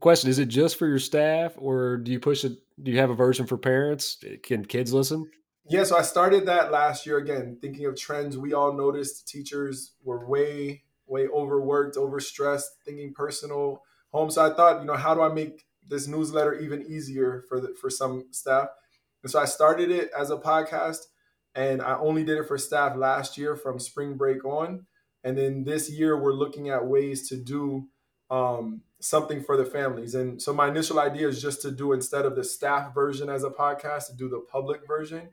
[0.01, 2.59] question: Is it just for your staff, or do you push it?
[2.83, 4.23] Do you have a version for parents?
[4.43, 5.31] Can kids listen?
[5.65, 8.37] Yeah, so I started that last year again, thinking of trends.
[8.37, 14.31] We all noticed teachers were way, way overworked, overstressed, thinking personal home.
[14.31, 17.75] So I thought, you know, how do I make this newsletter even easier for the,
[17.81, 18.69] for some staff?
[19.23, 20.99] And so I started it as a podcast,
[21.55, 24.87] and I only did it for staff last year from spring break on.
[25.23, 27.87] And then this year, we're looking at ways to do
[28.31, 30.17] um, something for the families.
[30.17, 33.45] And so my initial idea is just to do instead of the staff version as
[33.45, 35.29] a podcast, to do the public version.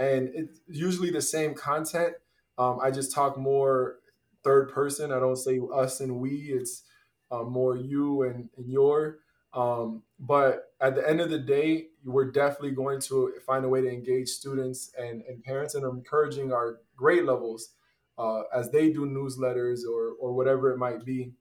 [0.00, 2.14] And it's usually the same content.
[2.58, 3.96] Um, I just talk more
[4.42, 5.12] third person.
[5.12, 6.30] I don't say us and we.
[6.52, 6.82] It's
[7.30, 9.18] uh, more you and, and your.
[9.52, 13.82] Um, but at the end of the day, we're definitely going to find a way
[13.82, 17.70] to engage students and, and parents and encouraging our grade levels
[18.18, 21.32] uh, as they do newsletters or, or whatever it might be.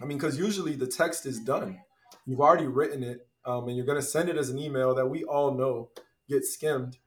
[0.00, 1.80] I mean, because usually the text is done.
[2.26, 5.06] You've already written it um, and you're going to send it as an email that
[5.06, 5.90] we all know
[6.28, 6.98] gets skimmed.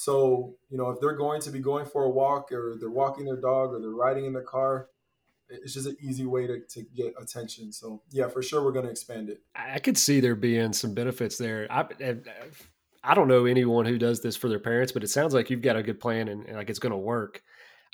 [0.00, 3.26] So, you know, if they're going to be going for a walk or they're walking
[3.26, 4.88] their dog or they're riding in the car,
[5.50, 7.70] it's just an easy way to, to get attention.
[7.70, 9.42] So yeah, for sure, we're going to expand it.
[9.54, 11.66] I could see there being some benefits there.
[11.68, 11.84] I,
[13.04, 15.60] I don't know anyone who does this for their parents, but it sounds like you've
[15.60, 17.42] got a good plan and, and like it's going to work.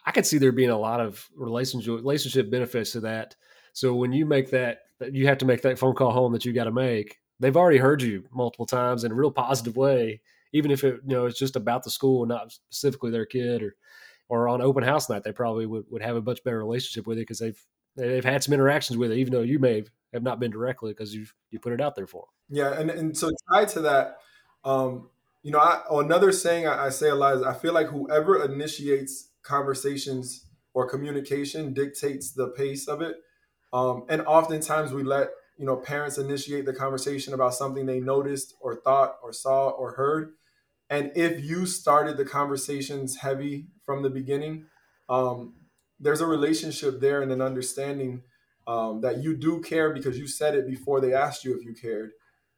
[0.04, 3.34] I could see there being a lot of relationship relationship benefits to that.
[3.72, 6.52] So when you make that, you have to make that phone call home that you
[6.52, 7.18] got to make.
[7.40, 10.20] They've already heard you multiple times in a real positive way,
[10.52, 13.76] even if it you know it's just about the school, not specifically their kid or
[14.28, 17.18] or on open house night, they probably would, would have a much better relationship with
[17.18, 17.60] it because they've
[17.96, 21.14] they've had some interactions with it, even though you may have not been directly because
[21.14, 22.58] you you put it out there for them.
[22.58, 24.18] Yeah, and and so tied to that,
[24.64, 25.08] um,
[25.42, 28.44] you know, I, another saying I, I say a lot is I feel like whoever
[28.44, 33.16] initiates conversations or communication dictates the pace of it,
[33.72, 38.54] um, and oftentimes we let you know parents initiate the conversation about something they noticed
[38.60, 40.32] or thought or saw or heard
[40.88, 44.66] and if you started the conversations heavy from the beginning,
[45.08, 45.54] um,
[45.98, 48.22] there's a relationship there and an understanding
[48.66, 51.74] um, that you do care because you said it before they asked you if you
[51.74, 52.10] cared.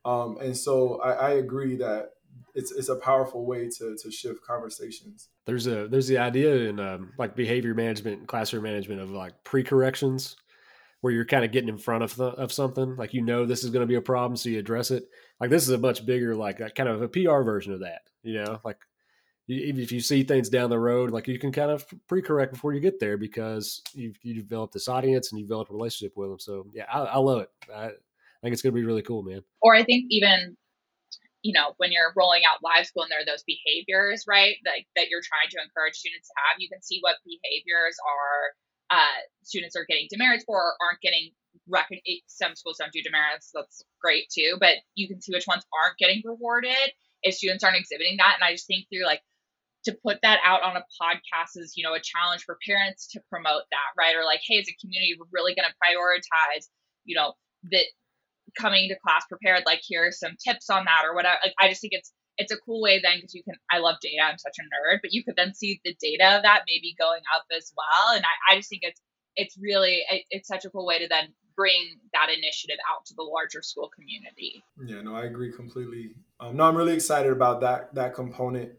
[0.05, 2.11] Um, and so I, I, agree that
[2.55, 5.29] it's it's a powerful way to to shift conversations.
[5.45, 9.63] There's a there's the idea in um, like behavior management, classroom management of like pre
[9.63, 10.37] corrections,
[11.01, 13.65] where you're kind of getting in front of the, of something, like you know this
[13.65, 15.05] is going to be a problem, so you address it.
[15.41, 18.03] Like this is a much bigger, like kind of a PR version of that.
[18.23, 18.79] You know, like
[19.49, 22.81] if you see things down the road, like you can kind of pre-correct before you
[22.81, 26.39] get there because you've you developed this audience and you developed a relationship with them.
[26.39, 27.51] So yeah, I, I love it.
[27.75, 29.43] I, I think it's going to be really cool, man.
[29.63, 30.57] Or I think even
[31.43, 34.91] you know when you're rolling out live school and there are those behaviors right like
[34.97, 38.59] that you're trying to encourage students to have you can see what behaviors are
[38.91, 41.31] uh, students are getting demerits for or aren't getting
[41.69, 45.65] recon- some schools don't do demerits that's great too but you can see which ones
[45.73, 48.37] aren't getting rewarded if students aren't exhibiting that.
[48.37, 49.23] And I just think through like
[49.85, 53.21] to put that out on a podcast is, you know, a challenge for parents to
[53.31, 54.17] promote that, right?
[54.17, 56.67] Or like, hey, as a community, we're really going to prioritize,
[57.05, 57.33] you know,
[57.71, 57.87] that
[58.59, 59.63] coming to class prepared.
[59.67, 61.39] Like, here are some tips on that or whatever.
[61.45, 63.55] Like, I just think it's it's a cool way then because you can.
[63.71, 64.23] I love data.
[64.23, 67.23] I'm such a nerd, but you could then see the data of that maybe going
[67.37, 68.17] up as well.
[68.17, 69.01] And I, I just think it's
[69.37, 73.15] it's really it, it's such a cool way to then bring that initiative out to
[73.17, 74.63] the larger school community.
[74.87, 76.13] Yeah, no, I agree completely.
[76.39, 78.73] Um, no, I'm really excited about that that component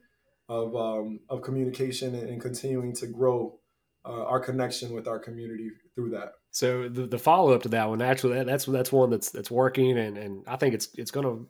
[0.47, 3.59] of um, of communication and, and, continuing to grow
[4.05, 6.33] uh, our connection with our community through that.
[6.51, 9.51] So the, the follow up to that one, actually, that, that's that's one that's that's
[9.51, 11.47] working, and and I think it's it's going to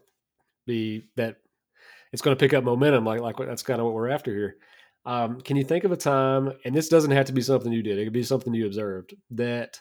[0.66, 1.38] be that
[2.12, 3.06] it's going to pick up momentum.
[3.06, 4.56] Like like that's kind of what we're after here.
[5.06, 7.84] Um, can you think of a time, and this doesn't have to be something you
[7.84, 9.80] did; it could be something you observed that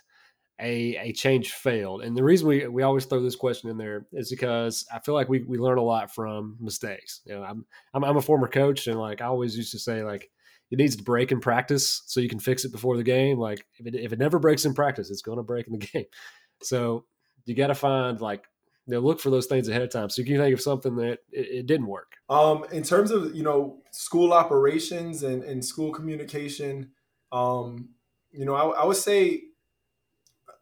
[0.60, 2.02] a, a change failed?
[2.02, 5.14] And the reason we, we always throw this question in there is because I feel
[5.14, 7.20] like we, we learn a lot from mistakes.
[7.24, 7.64] You know, I'm,
[7.94, 10.30] I'm, I'm a former coach and like I always used to say like
[10.70, 13.38] it needs to break in practice so you can fix it before the game.
[13.38, 15.86] Like if it, if it never breaks in practice, it's going to break in the
[15.92, 16.06] game.
[16.62, 17.04] So
[17.46, 18.44] you got to find like
[18.94, 20.10] know, look for those things ahead of time.
[20.10, 22.12] So you can think of something that it, it, didn't work.
[22.30, 26.92] Um, in terms of you know school operations and, and school communication,
[27.32, 27.90] um,
[28.32, 29.42] you know, I, I would say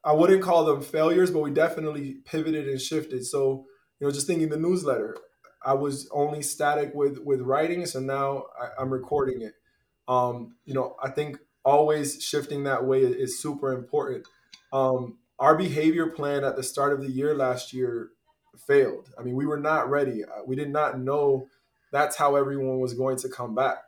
[0.04, 3.26] I wouldn't call them failures, but we definitely pivoted and shifted.
[3.26, 3.66] So,
[3.98, 5.16] you know, just thinking the newsletter,
[5.64, 9.54] I was only static with with writing, so now I, am recording it.
[10.08, 14.26] Um, you know, I think always shifting that way is super important.
[14.72, 18.10] Um, our behavior plan at the start of the year last year
[18.58, 19.10] failed.
[19.18, 20.24] I mean, we were not ready.
[20.24, 21.48] Uh, we did not know
[21.92, 23.78] that's how everyone was going to come back.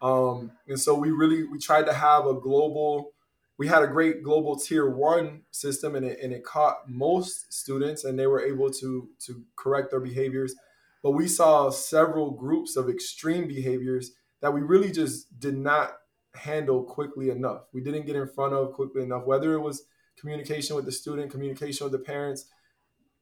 [0.00, 3.12] Um, and so we really we tried to have a global
[3.58, 8.04] we had a great global tier one system and it, and it caught most students
[8.04, 10.54] and they were able to to correct their behaviors
[11.02, 15.94] but we saw several groups of extreme behaviors that we really just did not
[16.34, 19.82] handle quickly enough we didn't get in front of quickly enough whether it was
[20.16, 22.44] communication with the student communication with the parents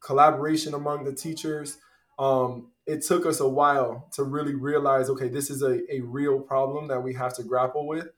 [0.07, 1.79] collaboration among the teachers
[2.19, 6.38] um, it took us a while to really realize okay this is a, a real
[6.40, 8.09] problem that we have to grapple with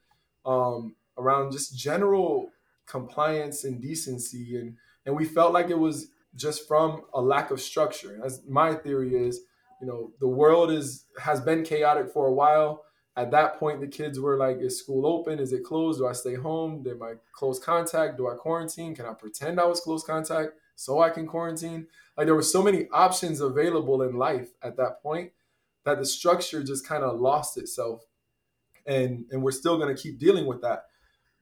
[0.45, 2.51] um, around just general
[2.87, 7.61] compliance and decency and and we felt like it was just from a lack of
[7.61, 8.21] structure.
[8.25, 9.41] As my theory is,
[9.81, 12.85] you know, the world is has been chaotic for a while.
[13.17, 15.41] At that point, the kids were like, "Is school open?
[15.41, 15.99] Is it closed?
[15.99, 16.83] Do I stay home?
[16.83, 18.17] Did I close contact?
[18.17, 18.95] Do I quarantine?
[18.95, 21.87] Can I pretend I was close contact so I can quarantine?"
[22.17, 25.33] Like there were so many options available in life at that point
[25.85, 28.07] that the structure just kind of lost itself,
[28.87, 30.85] and and we're still going to keep dealing with that.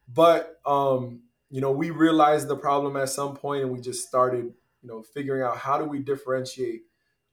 [0.09, 4.45] But um, you know, we realized the problem at some point, and we just started,
[4.83, 6.83] you know, figuring out how do we differentiate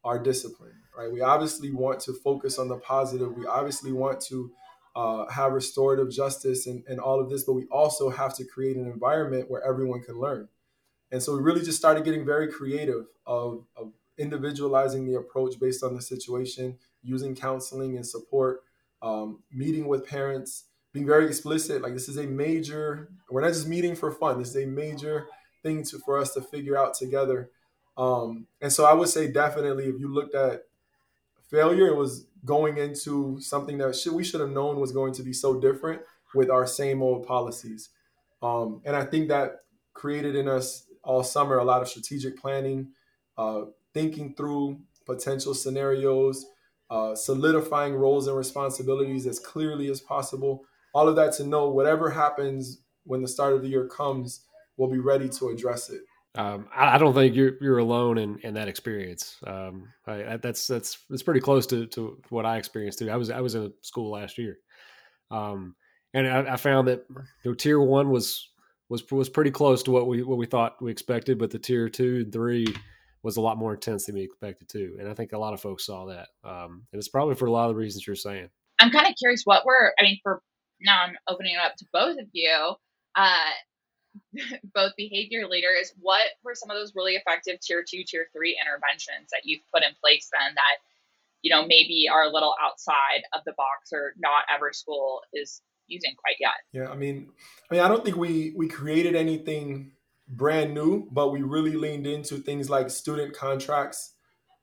[0.03, 1.11] our discipline, right?
[1.11, 3.35] We obviously want to focus on the positive.
[3.35, 4.51] We obviously want to
[4.95, 8.75] uh, have restorative justice and, and all of this, but we also have to create
[8.75, 10.49] an environment where everyone can learn.
[11.13, 15.83] And so we really just started getting very creative of, of individualizing the approach based
[15.83, 18.63] on the situation, using counseling and support,
[19.03, 21.83] um, meeting with parents, being very explicit.
[21.83, 23.11] Like this is a major.
[23.29, 24.39] We're not just meeting for fun.
[24.39, 25.27] This is a major
[25.61, 27.51] thing to for us to figure out together.
[27.95, 30.63] Um, and so I would say definitely, if you looked at
[31.47, 35.21] failure, it was going into something that should, we should have known was going to
[35.21, 36.01] be so different
[36.33, 37.89] with our same old policies.
[38.41, 39.57] Um, and I think that
[39.93, 42.89] created in us all summer a lot of strategic planning,
[43.37, 43.61] uh,
[43.93, 46.45] thinking through potential scenarios,
[46.89, 50.63] uh, solidifying roles and responsibilities as clearly as possible,
[50.93, 54.45] all of that to know whatever happens when the start of the year comes,
[54.77, 56.01] we'll be ready to address it.
[56.35, 59.37] Um, I, I, don't think you're you're alone in, in that experience.
[59.45, 63.11] Um, I, I, that's that's it's pretty close to, to what I experienced too.
[63.11, 64.57] I was I was in school last year,
[65.29, 65.75] um,
[66.15, 68.49] and I, found that you know, tier one was
[68.93, 71.89] was was pretty close to what we what we thought we expected, but the tier
[71.89, 72.67] two and three
[73.23, 74.95] was a lot more intense than we expected too.
[74.99, 77.51] And I think a lot of folks saw that, um, and it's probably for a
[77.51, 78.49] lot of the reasons you're saying.
[78.79, 80.41] I'm kind of curious what were I mean for
[80.79, 82.75] now I'm opening it up to both of you,
[83.15, 83.51] uh,
[84.75, 85.91] both behavior leaders.
[85.99, 89.83] What were some of those really effective tier two, tier three interventions that you've put
[89.83, 90.77] in place then that,
[91.41, 95.63] you know, maybe are a little outside of the box or not every school is
[95.87, 96.53] using quite yet?
[96.71, 97.29] Yeah, I mean,
[97.69, 99.93] I mean, I don't think we we created anything
[100.27, 104.13] brand new, but we really leaned into things like student contracts,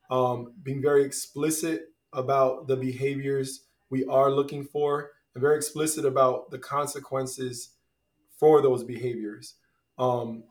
[0.09, 6.49] um, being very explicit about the behaviors we are looking for and very explicit about
[6.51, 7.75] the consequences
[8.39, 9.55] for those behaviors.
[9.97, 10.43] Um,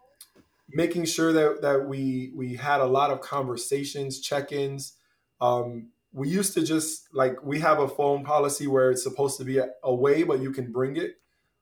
[0.69, 4.95] making sure that, that we we had a lot of conversations, check-ins.
[5.41, 9.45] Um, we used to just like we have a phone policy where it's supposed to
[9.45, 11.17] be away, but you can bring it,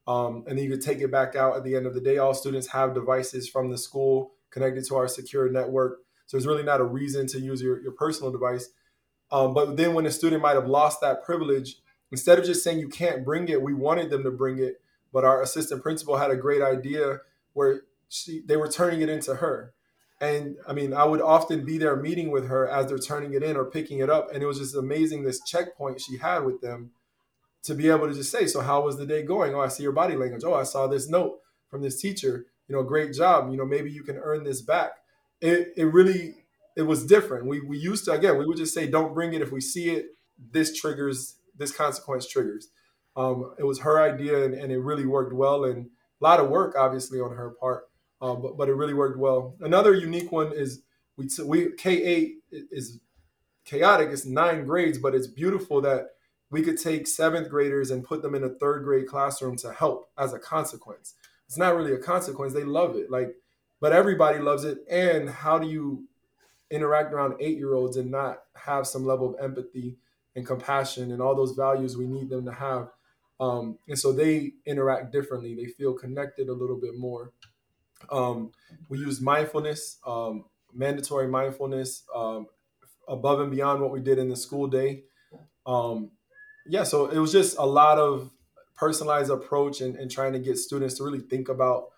[0.07, 2.19] um, and then you could take it back out at the end of the day.
[2.19, 6.63] All students have devices from the school connected to our secure network, so there's really
[6.63, 8.71] not a reason to use your, your personal device.
[9.31, 11.77] Um, but then when a student might have lost that privilege,
[12.11, 14.81] instead of just saying you can't bring it, we wanted them to bring it.
[15.13, 17.21] But our assistant principal had a great idea
[17.53, 19.75] where she they were turning it into her.
[20.21, 23.43] And I mean, I would often be there meeting with her as they're turning it
[23.43, 24.33] in or picking it up.
[24.33, 26.91] And it was just amazing this checkpoint she had with them
[27.63, 29.55] to be able to just say, So, how was the day going?
[29.55, 30.43] Oh, I see your body language.
[30.45, 31.39] Oh, I saw this note
[31.71, 32.47] from this teacher.
[32.67, 33.51] You know, great job.
[33.51, 34.91] You know, maybe you can earn this back.
[35.41, 36.35] It, it really,
[36.77, 37.47] it was different.
[37.47, 39.43] We, we used to, again, we would just say, Don't bring it.
[39.43, 40.07] If we see it,
[40.53, 42.69] this triggers this consequence triggers.
[43.17, 45.65] Um, it was her idea, and, and, it really worked well.
[45.65, 45.87] And
[46.21, 47.88] a lot of work, obviously, on her part,
[48.21, 49.55] uh, but but it really worked well.
[49.61, 50.83] Another unique one is
[51.17, 52.99] we we K eight is
[53.65, 54.11] chaotic.
[54.11, 56.11] It's nine grades, but it's beautiful that
[56.51, 60.11] we could take seventh graders and put them in a third grade classroom to help
[60.19, 61.15] as a consequence.
[61.47, 63.11] It's not really a consequence; they love it.
[63.11, 63.35] Like,
[63.81, 64.79] but everybody loves it.
[64.91, 66.05] And how do you
[66.71, 69.97] interact around eight year olds and not have some level of empathy?
[70.39, 72.89] and compassion and all those values we need them to have.
[73.41, 75.55] Um, and so they interact differently.
[75.55, 77.33] They feel connected a little bit more.
[78.11, 78.53] Um,
[78.89, 82.47] we use mindfulness, um, mandatory mindfulness, um,
[83.09, 85.05] above and beyond what we did in the school day.
[85.67, 86.11] Um,
[86.67, 88.31] yeah, so it was just a lot of
[88.77, 91.89] personalized approach and, and, trying to get students to really think about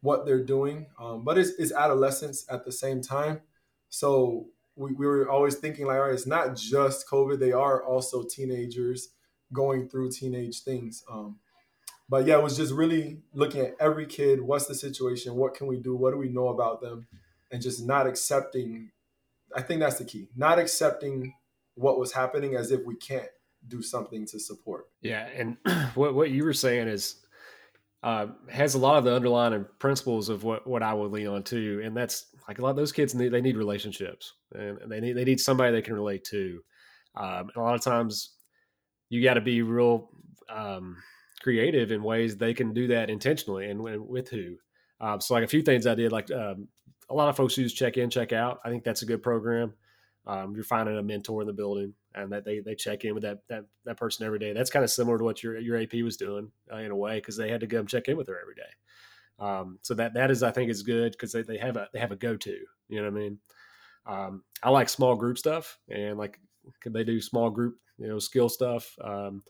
[0.00, 0.86] what they're doing.
[0.98, 3.40] Um, but it's, it's adolescence at the same time.
[3.88, 7.38] So we, we were always thinking like, all right, it's not just COVID.
[7.38, 9.10] They are also teenagers
[9.52, 11.04] going through teenage things.
[11.10, 11.38] Um,
[12.08, 14.40] but yeah, it was just really looking at every kid.
[14.40, 15.34] What's the situation?
[15.34, 15.96] What can we do?
[15.96, 17.06] What do we know about them?
[17.50, 18.90] And just not accepting.
[19.54, 20.28] I think that's the key.
[20.36, 21.34] Not accepting
[21.74, 23.28] what was happening as if we can't
[23.66, 24.86] do something to support.
[25.00, 25.56] Yeah, and
[25.94, 27.24] what what you were saying is
[28.04, 31.42] uh, has a lot of the underlying principles of what, what I would lean on
[31.42, 31.80] too.
[31.82, 35.14] And that's like a lot of those kids need, they need relationships and they need,
[35.14, 36.60] they need somebody they can relate to.
[37.16, 38.34] Um, a lot of times
[39.08, 40.10] you got to be real
[40.50, 40.98] um,
[41.44, 44.56] creative in ways they can do that intentionally and with who.
[44.98, 46.68] Um, so like a few things I did, like um,
[47.10, 48.60] a lot of folks use check in, check out.
[48.64, 49.74] I think that's a good program.
[50.26, 53.24] Um, you're finding a mentor in the building, and that they they check in with
[53.24, 54.54] that that that person every day.
[54.54, 57.16] That's kind of similar to what your your AP was doing uh, in a way
[57.16, 58.62] because they had to come check in with her every day.
[59.38, 61.98] Um, so that that is I think is good because they, they have a they
[61.98, 62.56] have a go to.
[62.88, 63.38] You know what I mean?
[64.06, 66.38] Um, I like small group stuff and like
[66.86, 69.42] they do small group you know skill stuff, um,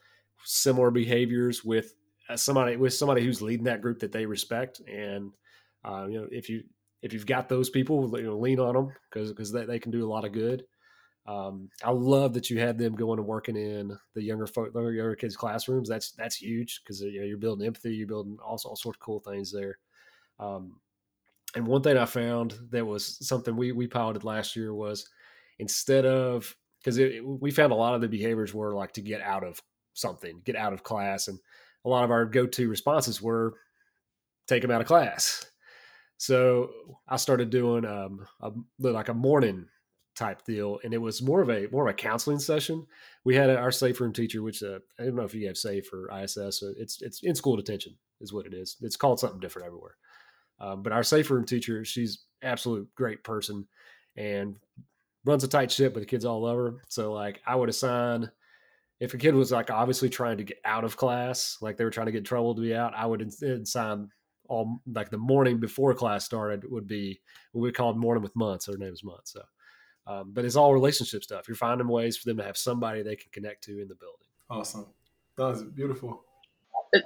[0.45, 1.95] similar behaviors with
[2.28, 5.32] uh, somebody with somebody who's leading that group that they respect and
[5.84, 6.62] uh, you know if you
[7.05, 9.92] if you've got those people, you know, lean on them because because they, they can
[9.92, 10.64] do a lot of good.
[11.26, 15.14] Um, I love that you had them going and working in the younger folk, younger
[15.14, 15.86] kids' classrooms.
[15.86, 19.01] That's that's huge because you know, you're building empathy, you're building all, all sorts of
[19.01, 19.78] cool things there.
[20.40, 20.80] Um,
[21.55, 25.07] and one thing I found that was something we we piloted last year was
[25.59, 29.45] instead of because we found a lot of the behaviors were like to get out
[29.45, 29.61] of
[29.95, 31.38] something, get out of class, and
[31.84, 33.55] a lot of our go to responses were
[34.47, 35.47] take them out of class.
[36.16, 36.70] So
[37.09, 39.66] I started doing um, a, like a morning
[40.14, 42.86] type deal, and it was more of a more of a counseling session.
[43.24, 45.92] We had our safe room teacher, which uh, I don't know if you have safe
[45.92, 46.61] or ISS.
[46.61, 48.76] So it's it's in school detention is what it is.
[48.80, 49.97] It's called something different everywhere.
[50.61, 53.66] Um, but our safe room teacher, she's absolute great person,
[54.16, 54.57] and
[55.24, 56.74] runs a tight ship, but the kids all love her.
[56.88, 58.30] So like I would assign
[59.01, 61.90] if a kid was like obviously trying to get out of class, like they were
[61.90, 64.09] trying to get trouble to be out, I would instead sign
[64.49, 67.20] all like the morning before class started would be
[67.53, 68.66] what we called morning with months.
[68.66, 69.32] Her name is months.
[69.32, 69.42] So,
[70.07, 71.49] um, but it's all relationship stuff.
[71.49, 74.28] You're finding ways for them to have somebody they can connect to in the building.
[74.51, 74.86] Awesome.
[75.36, 76.24] That was beautiful.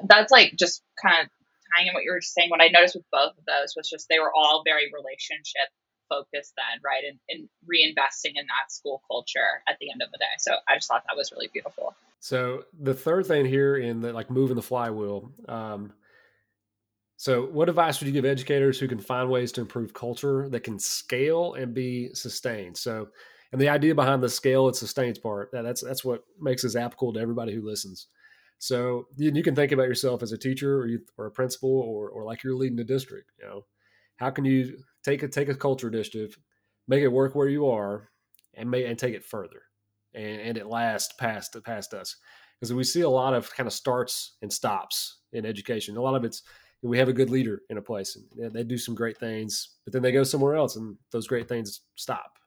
[0.05, 1.29] That's like just kind of
[1.75, 2.51] tying in what you were saying.
[2.51, 5.71] What I noticed with both of those was just they were all very relationship
[6.09, 7.03] focused then, right?
[7.29, 10.25] And, reinvesting in that school culture at the end of the day.
[10.39, 11.95] So I just thought that was really beautiful.
[12.21, 15.93] So the third thing here in the like moving the flywheel, um,
[17.19, 20.61] so, what advice would you give educators who can find ways to improve culture that
[20.61, 22.77] can scale and be sustained?
[22.77, 23.09] So,
[23.51, 27.15] and the idea behind the scale and sustains part that's that's what makes this applicable
[27.15, 28.07] to everybody who listens.
[28.61, 31.81] So, you, you can think about yourself as a teacher or you, or a principal
[31.81, 33.33] or or like you're leading a district.
[33.41, 33.65] You know,
[34.19, 34.79] how can you
[35.09, 36.39] take a take a culture initiative,
[36.87, 38.11] make it work where you are,
[38.55, 39.63] and may and take it further,
[40.15, 42.17] and and it lasts past past us
[42.59, 45.97] because we see a lot of kind of starts and stops in education.
[45.97, 46.43] A lot of it's
[46.83, 49.93] we have a good leader in a place and they do some great things, but
[49.93, 52.39] then they go somewhere else and those great things stop.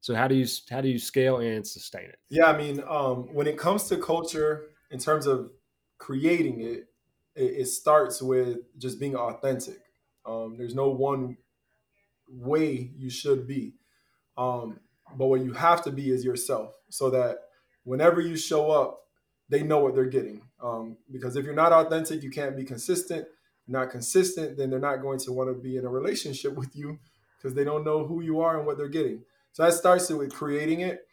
[0.00, 2.18] So how do you how do you scale and sustain it?
[2.28, 5.50] Yeah, I mean, um, when it comes to culture, in terms of
[5.98, 6.86] creating it,
[7.34, 9.80] it, it starts with just being authentic.
[10.26, 11.36] Um, there's no one
[12.30, 13.74] way you should be,
[14.36, 14.80] um,
[15.16, 17.38] but what you have to be is yourself, so that
[17.84, 19.00] whenever you show up,
[19.48, 20.42] they know what they're getting.
[20.62, 23.26] Um, because if you're not authentic, you can't be consistent
[23.68, 26.98] not consistent, then they're not going to want to be in a relationship with you
[27.36, 29.22] because they don't know who you are and what they're getting.
[29.52, 31.06] So that starts with creating it,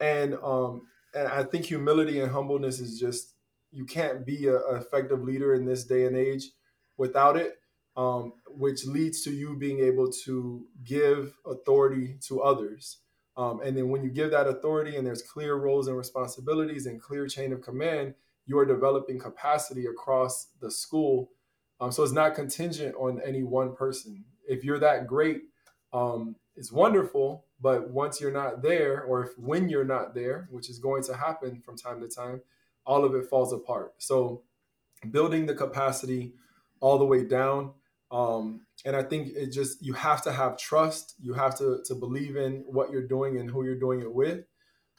[0.00, 0.82] and um,
[1.14, 3.34] and I think humility and humbleness is just
[3.72, 6.50] you can't be an effective leader in this day and age
[6.96, 7.54] without it,
[7.96, 12.98] um, which leads to you being able to give authority to others.
[13.36, 17.00] Um, and then when you give that authority and there's clear roles and responsibilities and
[17.00, 18.14] clear chain of command,
[18.46, 21.30] you are developing capacity across the school
[21.80, 24.24] um, so it's not contingent on any one person.
[24.48, 25.42] If you're that great,
[25.92, 27.44] um, it's wonderful.
[27.60, 31.16] But once you're not there, or if when you're not there, which is going to
[31.16, 32.42] happen from time to time,
[32.84, 33.94] all of it falls apart.
[33.98, 34.42] So
[35.10, 36.34] building the capacity
[36.80, 37.72] all the way down.
[38.10, 41.14] Um, and I think it just you have to have trust.
[41.20, 44.44] You have to to believe in what you're doing and who you're doing it with.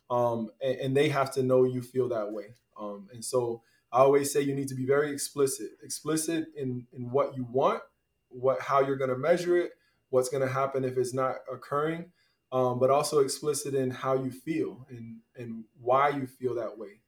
[0.10, 2.56] Um, and, and, they have to know you feel that way.
[2.80, 7.12] Um, and so I always say you need to be very explicit, explicit in in
[7.12, 7.82] what you want,
[8.30, 9.72] what how you're going to measure it,
[10.10, 12.12] what's going to happen if it's not occurring,
[12.52, 17.00] um, but also explicit in how you feel and and why you feel that way.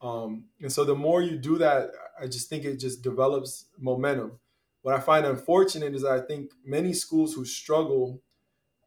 [0.00, 1.90] Um, and so the more you do that,
[2.20, 4.38] I just think it just develops momentum.
[4.82, 8.22] What I find unfortunate is I think many schools who struggle,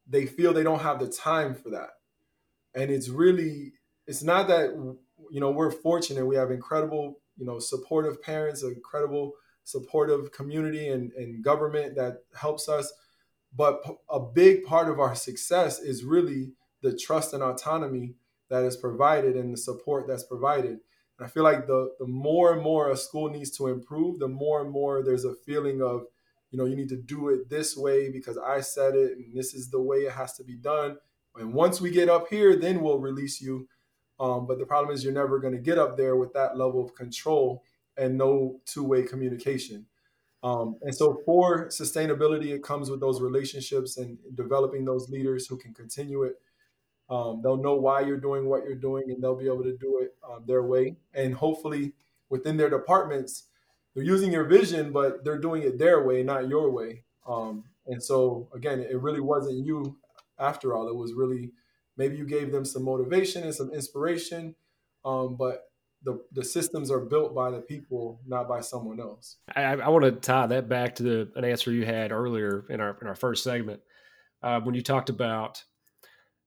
[0.08, 1.90] they feel they don't have the time for that,
[2.74, 3.74] and it's really
[4.08, 4.72] it's not that
[5.30, 9.34] you know we're fortunate we have incredible you know supportive parents, incredible
[9.64, 12.92] supportive community and, and government that helps us.
[13.56, 18.16] But a big part of our success is really the trust and autonomy
[18.50, 20.80] that is provided and the support that's provided.
[21.24, 24.62] I feel like the the more and more a school needs to improve, the more
[24.62, 26.06] and more there's a feeling of,
[26.52, 29.54] you know, you need to do it this way because I said it and this
[29.54, 30.98] is the way it has to be done.
[31.36, 33.68] And once we get up here, then we'll release you
[34.22, 36.86] um, but the problem is you're never going to get up there with that level
[36.86, 37.64] of control
[37.98, 39.88] and no two-way communication.
[40.44, 45.58] Um, and so for sustainability, it comes with those relationships and developing those leaders who
[45.58, 46.36] can continue it.
[47.12, 50.00] Um, they'll know why you're doing what you're doing, and they'll be able to do
[50.00, 50.96] it um, their way.
[51.14, 51.94] And hopefully,
[52.30, 53.48] within their departments,
[53.94, 57.04] they're using your vision, but they're doing it their way, not your way.
[57.28, 59.98] Um, and so, again, it really wasn't you
[60.40, 60.88] after all.
[60.88, 61.52] It was really
[61.98, 64.56] maybe you gave them some motivation and some inspiration,
[65.04, 65.66] um, but
[66.04, 69.38] the, the systems are built by the people, not by someone else.
[69.54, 72.80] I, I want to tie that back to the, an answer you had earlier in
[72.80, 73.82] our in our first segment
[74.42, 75.64] uh, when you talked about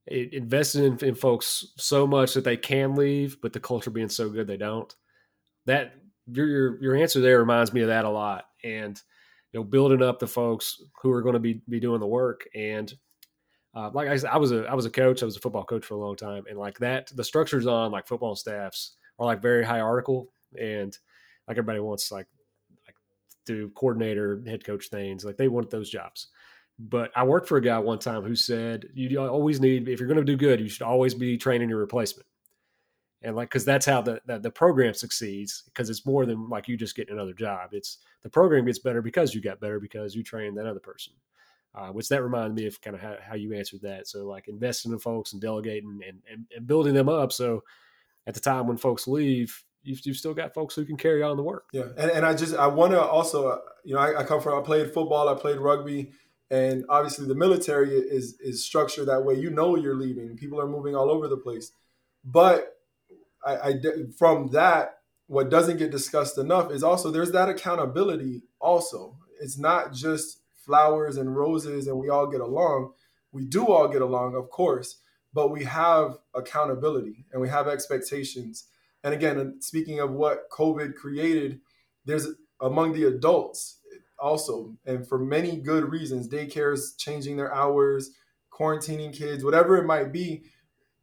[0.06, 4.28] investing in, in, folks so much that they can leave, but the culture being so
[4.28, 4.94] good they don't.
[5.66, 5.94] That
[6.26, 9.00] your your, your answer there reminds me of that a lot, and
[9.52, 12.46] you know, building up the folks who are going to be be doing the work.
[12.54, 12.92] And
[13.74, 15.22] uh, like I said, I was a I was a coach.
[15.22, 17.90] I was a football coach for a long time, and like that, the structures on
[17.90, 20.28] like football staffs are like very hierarchical,
[20.58, 20.96] and
[21.48, 22.26] like everybody wants like
[22.86, 22.96] like
[23.46, 25.24] do coordinator, head coach things.
[25.24, 26.28] Like they want those jobs.
[26.78, 30.08] But I worked for a guy one time who said you always need if you're
[30.08, 32.26] going to do good, you should always be training your replacement.
[33.22, 35.62] And like, because that's how the, the, the program succeeds.
[35.66, 37.70] Because it's more than like you just getting another job.
[37.72, 41.14] It's the program gets better because you got better because you trained that other person.
[41.76, 44.06] Uh, which that reminded me of kind of how, how you answered that.
[44.06, 47.32] So like investing in folks and delegating and, and, and building them up.
[47.32, 47.64] So
[48.28, 51.36] at the time when folks leave, you've, you've still got folks who can carry on
[51.36, 51.64] the work.
[51.72, 51.88] Yeah.
[51.96, 54.56] And, and I just, I want to also, uh, you know, I, I come from,
[54.56, 56.12] I played football, I played rugby
[56.54, 59.34] and obviously the military is is structured that way.
[59.34, 60.36] You know you're leaving.
[60.36, 61.72] People are moving all over the place.
[62.24, 62.76] But
[63.44, 63.74] I, I
[64.16, 69.16] from that what doesn't get discussed enough is also there's that accountability also.
[69.40, 72.92] It's not just flowers and roses and we all get along.
[73.32, 74.98] We do all get along of course
[75.32, 78.66] but we have accountability and we have expectations.
[79.02, 81.60] And again speaking of what covid created
[82.04, 82.28] there's
[82.60, 83.80] among the adults
[84.18, 86.28] also, and for many good reasons.
[86.28, 88.10] Daycares changing their hours,
[88.52, 90.44] quarantining kids, whatever it might be.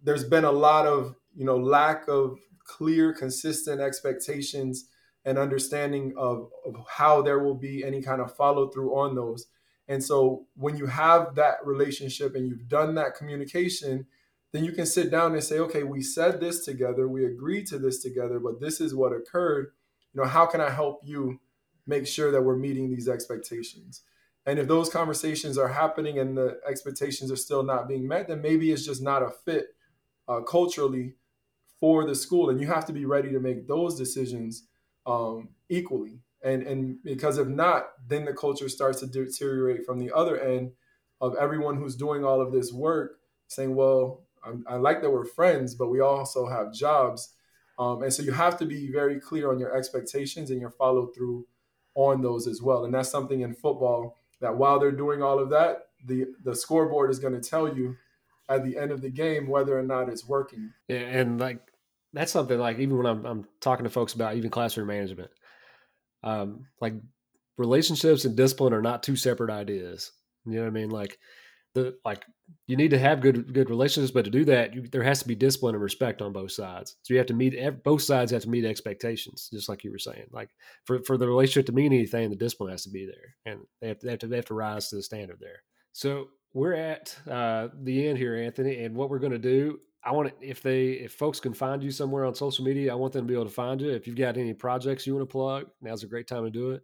[0.04, 4.86] There's been a lot of you know lack of clear, consistent expectations
[5.26, 9.48] and understanding of, of how there will be any kind of follow through on those.
[9.88, 14.08] And so when you have that relationship and you've done that communication,
[14.52, 17.78] then you can sit down and say, okay, we said this together, we agreed to
[17.78, 19.72] this together, but this is what occurred.
[20.14, 21.40] You know, how can I help you
[21.88, 24.04] make sure that we're meeting these expectations.
[24.46, 28.42] And if those conversations are happening and the expectations are still not being met, then
[28.42, 29.76] maybe it's just not a fit
[30.28, 31.16] uh, culturally
[31.80, 32.50] for the school.
[32.50, 34.68] And you have to be ready to make those decisions
[35.06, 36.22] um, equally.
[36.44, 40.72] And, and because if not, then the culture starts to deteriorate from the other end
[41.20, 45.26] of everyone who's doing all of this work saying, well, I'm, i like that we're
[45.26, 47.36] friends, but we also have jobs.
[47.78, 51.08] Um, and so you have to be very clear on your expectations and your follow
[51.08, 51.46] through
[51.96, 52.86] on those as well.
[52.86, 57.12] And that's something in football that while they're doing all of that, the the scoreboard
[57.12, 57.96] is going to tell you
[58.50, 60.74] at the end of the game whether or not it's working.
[60.88, 61.60] Yeah, and like
[62.14, 65.32] that's something like even when I'm, I'm talking to folks about even classroom management,
[66.24, 66.94] um, like
[67.58, 70.12] relationships and discipline are not two separate ideas.
[70.46, 70.90] You know what I mean?
[70.90, 71.20] Like
[71.74, 72.26] the like
[72.68, 75.28] you need to have good good relationships, but to do that, you, there has to
[75.28, 76.96] be discipline and respect on both sides.
[77.02, 80.00] So you have to meet both sides have to meet expectations, just like you were
[80.00, 80.28] saying.
[80.32, 80.50] Like
[80.86, 83.90] for for the relationship to mean anything, the discipline has to be there, and they
[83.90, 85.64] have to they have to, they have to rise to the standard there.
[85.94, 89.80] So we're at uh, the end here, Anthony, and what we're going to do.
[90.04, 92.96] I want to, if they if folks can find you somewhere on social media, I
[92.96, 93.92] want them to be able to find you.
[93.92, 96.72] If you've got any projects you want to plug, now's a great time to do
[96.72, 96.82] it.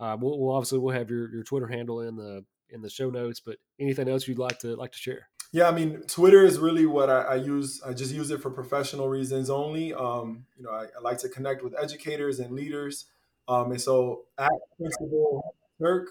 [0.00, 3.10] Uh, we'll, we'll obviously we'll have your, your Twitter handle in the in the show
[3.10, 3.40] notes.
[3.40, 5.28] But anything else you'd like to like to share?
[5.50, 7.80] Yeah, I mean, Twitter is really what I, I use.
[7.84, 9.94] I just use it for professional reasons only.
[9.94, 13.06] Um, you know, I, I, like to connect with educators and leaders,
[13.48, 16.08] um, and so at Principal Turk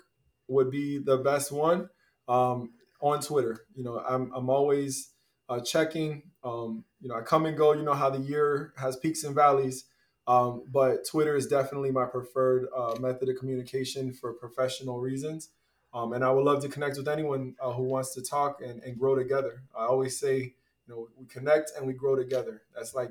[0.47, 1.89] would be the best one
[2.27, 3.65] um, on Twitter.
[3.75, 5.11] You know, I'm I'm always
[5.49, 6.23] uh, checking.
[6.43, 7.73] Um, you know, I come and go.
[7.73, 9.85] You know how the year has peaks and valleys.
[10.27, 15.49] Um, but Twitter is definitely my preferred uh, method of communication for professional reasons.
[15.97, 18.83] Um, and I would love to connect with anyone uh, who wants to talk and,
[18.83, 19.63] and grow together.
[19.75, 22.61] I always say, you know, we connect and we grow together.
[22.75, 23.09] That's like,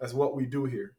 [0.00, 0.94] that's what we do here.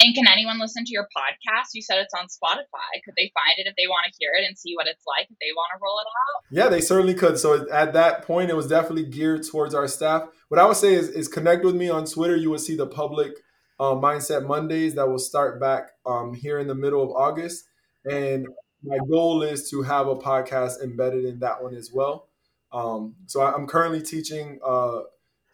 [0.00, 1.70] And can anyone listen to your podcast?
[1.74, 3.02] You said it's on Spotify.
[3.04, 5.26] Could they find it if they want to hear it and see what it's like
[5.28, 6.64] if they want to roll it out?
[6.64, 7.36] Yeah, they certainly could.
[7.38, 10.28] So at that point, it was definitely geared towards our staff.
[10.50, 12.36] What I would say is, is connect with me on Twitter.
[12.36, 13.32] You will see the public
[13.80, 17.64] uh, Mindset Mondays that will start back um, here in the middle of August.
[18.04, 18.46] And
[18.82, 22.28] my goal is to have a podcast embedded in that one as well.
[22.72, 25.00] Um, so I'm currently teaching uh,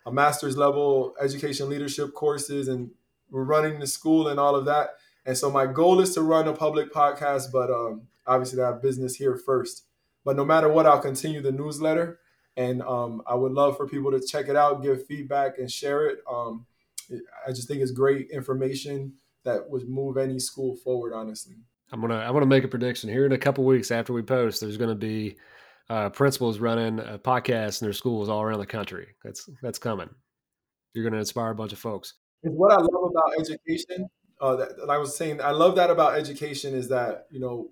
[0.05, 2.91] a master's level education leadership courses, and
[3.31, 4.91] we're running the school and all of that.
[5.25, 8.83] And so my goal is to run a public podcast, but um, obviously I have
[8.83, 9.85] business here first.
[10.25, 12.21] But no matter what, I'll continue the newsletter.
[12.57, 16.07] And um, I would love for people to check it out, give feedback, and share
[16.07, 16.19] it.
[16.31, 16.67] Um,
[17.47, 19.15] I just think it's great information
[19.45, 21.13] that would move any school forward.
[21.13, 21.57] Honestly,
[21.93, 24.61] I'm gonna I'm gonna make a prediction here in a couple weeks after we post.
[24.61, 25.37] There's gonna be
[25.89, 29.09] uh, principals running a podcast in their schools all around the country.
[29.23, 30.11] That's that's coming.
[30.95, 32.15] You're gonna inspire a bunch of folks.
[32.43, 34.09] It's what I love about education.
[34.41, 37.71] Uh, that, I was saying, I love that about education is that you know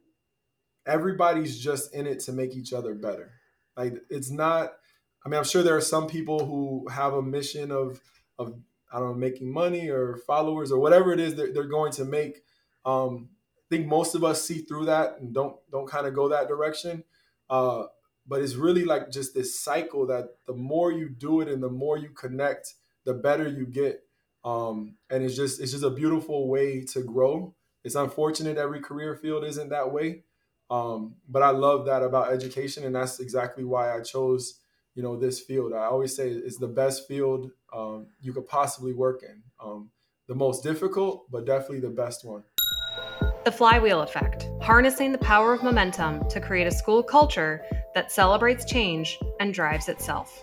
[0.87, 3.33] everybody's just in it to make each other better.
[3.77, 4.75] Like it's not.
[5.27, 8.01] I mean, I'm sure there are some people who have a mission of
[8.39, 8.55] of
[8.93, 12.05] I don't know making money or followers or whatever it is that they're going to
[12.05, 12.43] make.
[12.87, 13.34] Um, I
[13.75, 17.05] think most of us see through that and don't don't kind of go that direction.
[17.51, 17.85] Uh,
[18.27, 21.69] but it's really like just this cycle that the more you do it and the
[21.69, 24.03] more you connect, the better you get.
[24.45, 27.55] Um, and it's just it's just a beautiful way to grow.
[27.83, 30.23] It's unfortunate every career field isn't that way,
[30.71, 34.61] um, but I love that about education, and that's exactly why I chose
[34.95, 35.73] you know this field.
[35.73, 39.43] I always say it's the best field um, you could possibly work in.
[39.63, 39.91] Um,
[40.29, 42.45] the most difficult, but definitely the best one.
[43.45, 47.63] The flywheel effect, harnessing the power of momentum to create a school culture
[47.95, 50.43] that celebrates change and drives itself.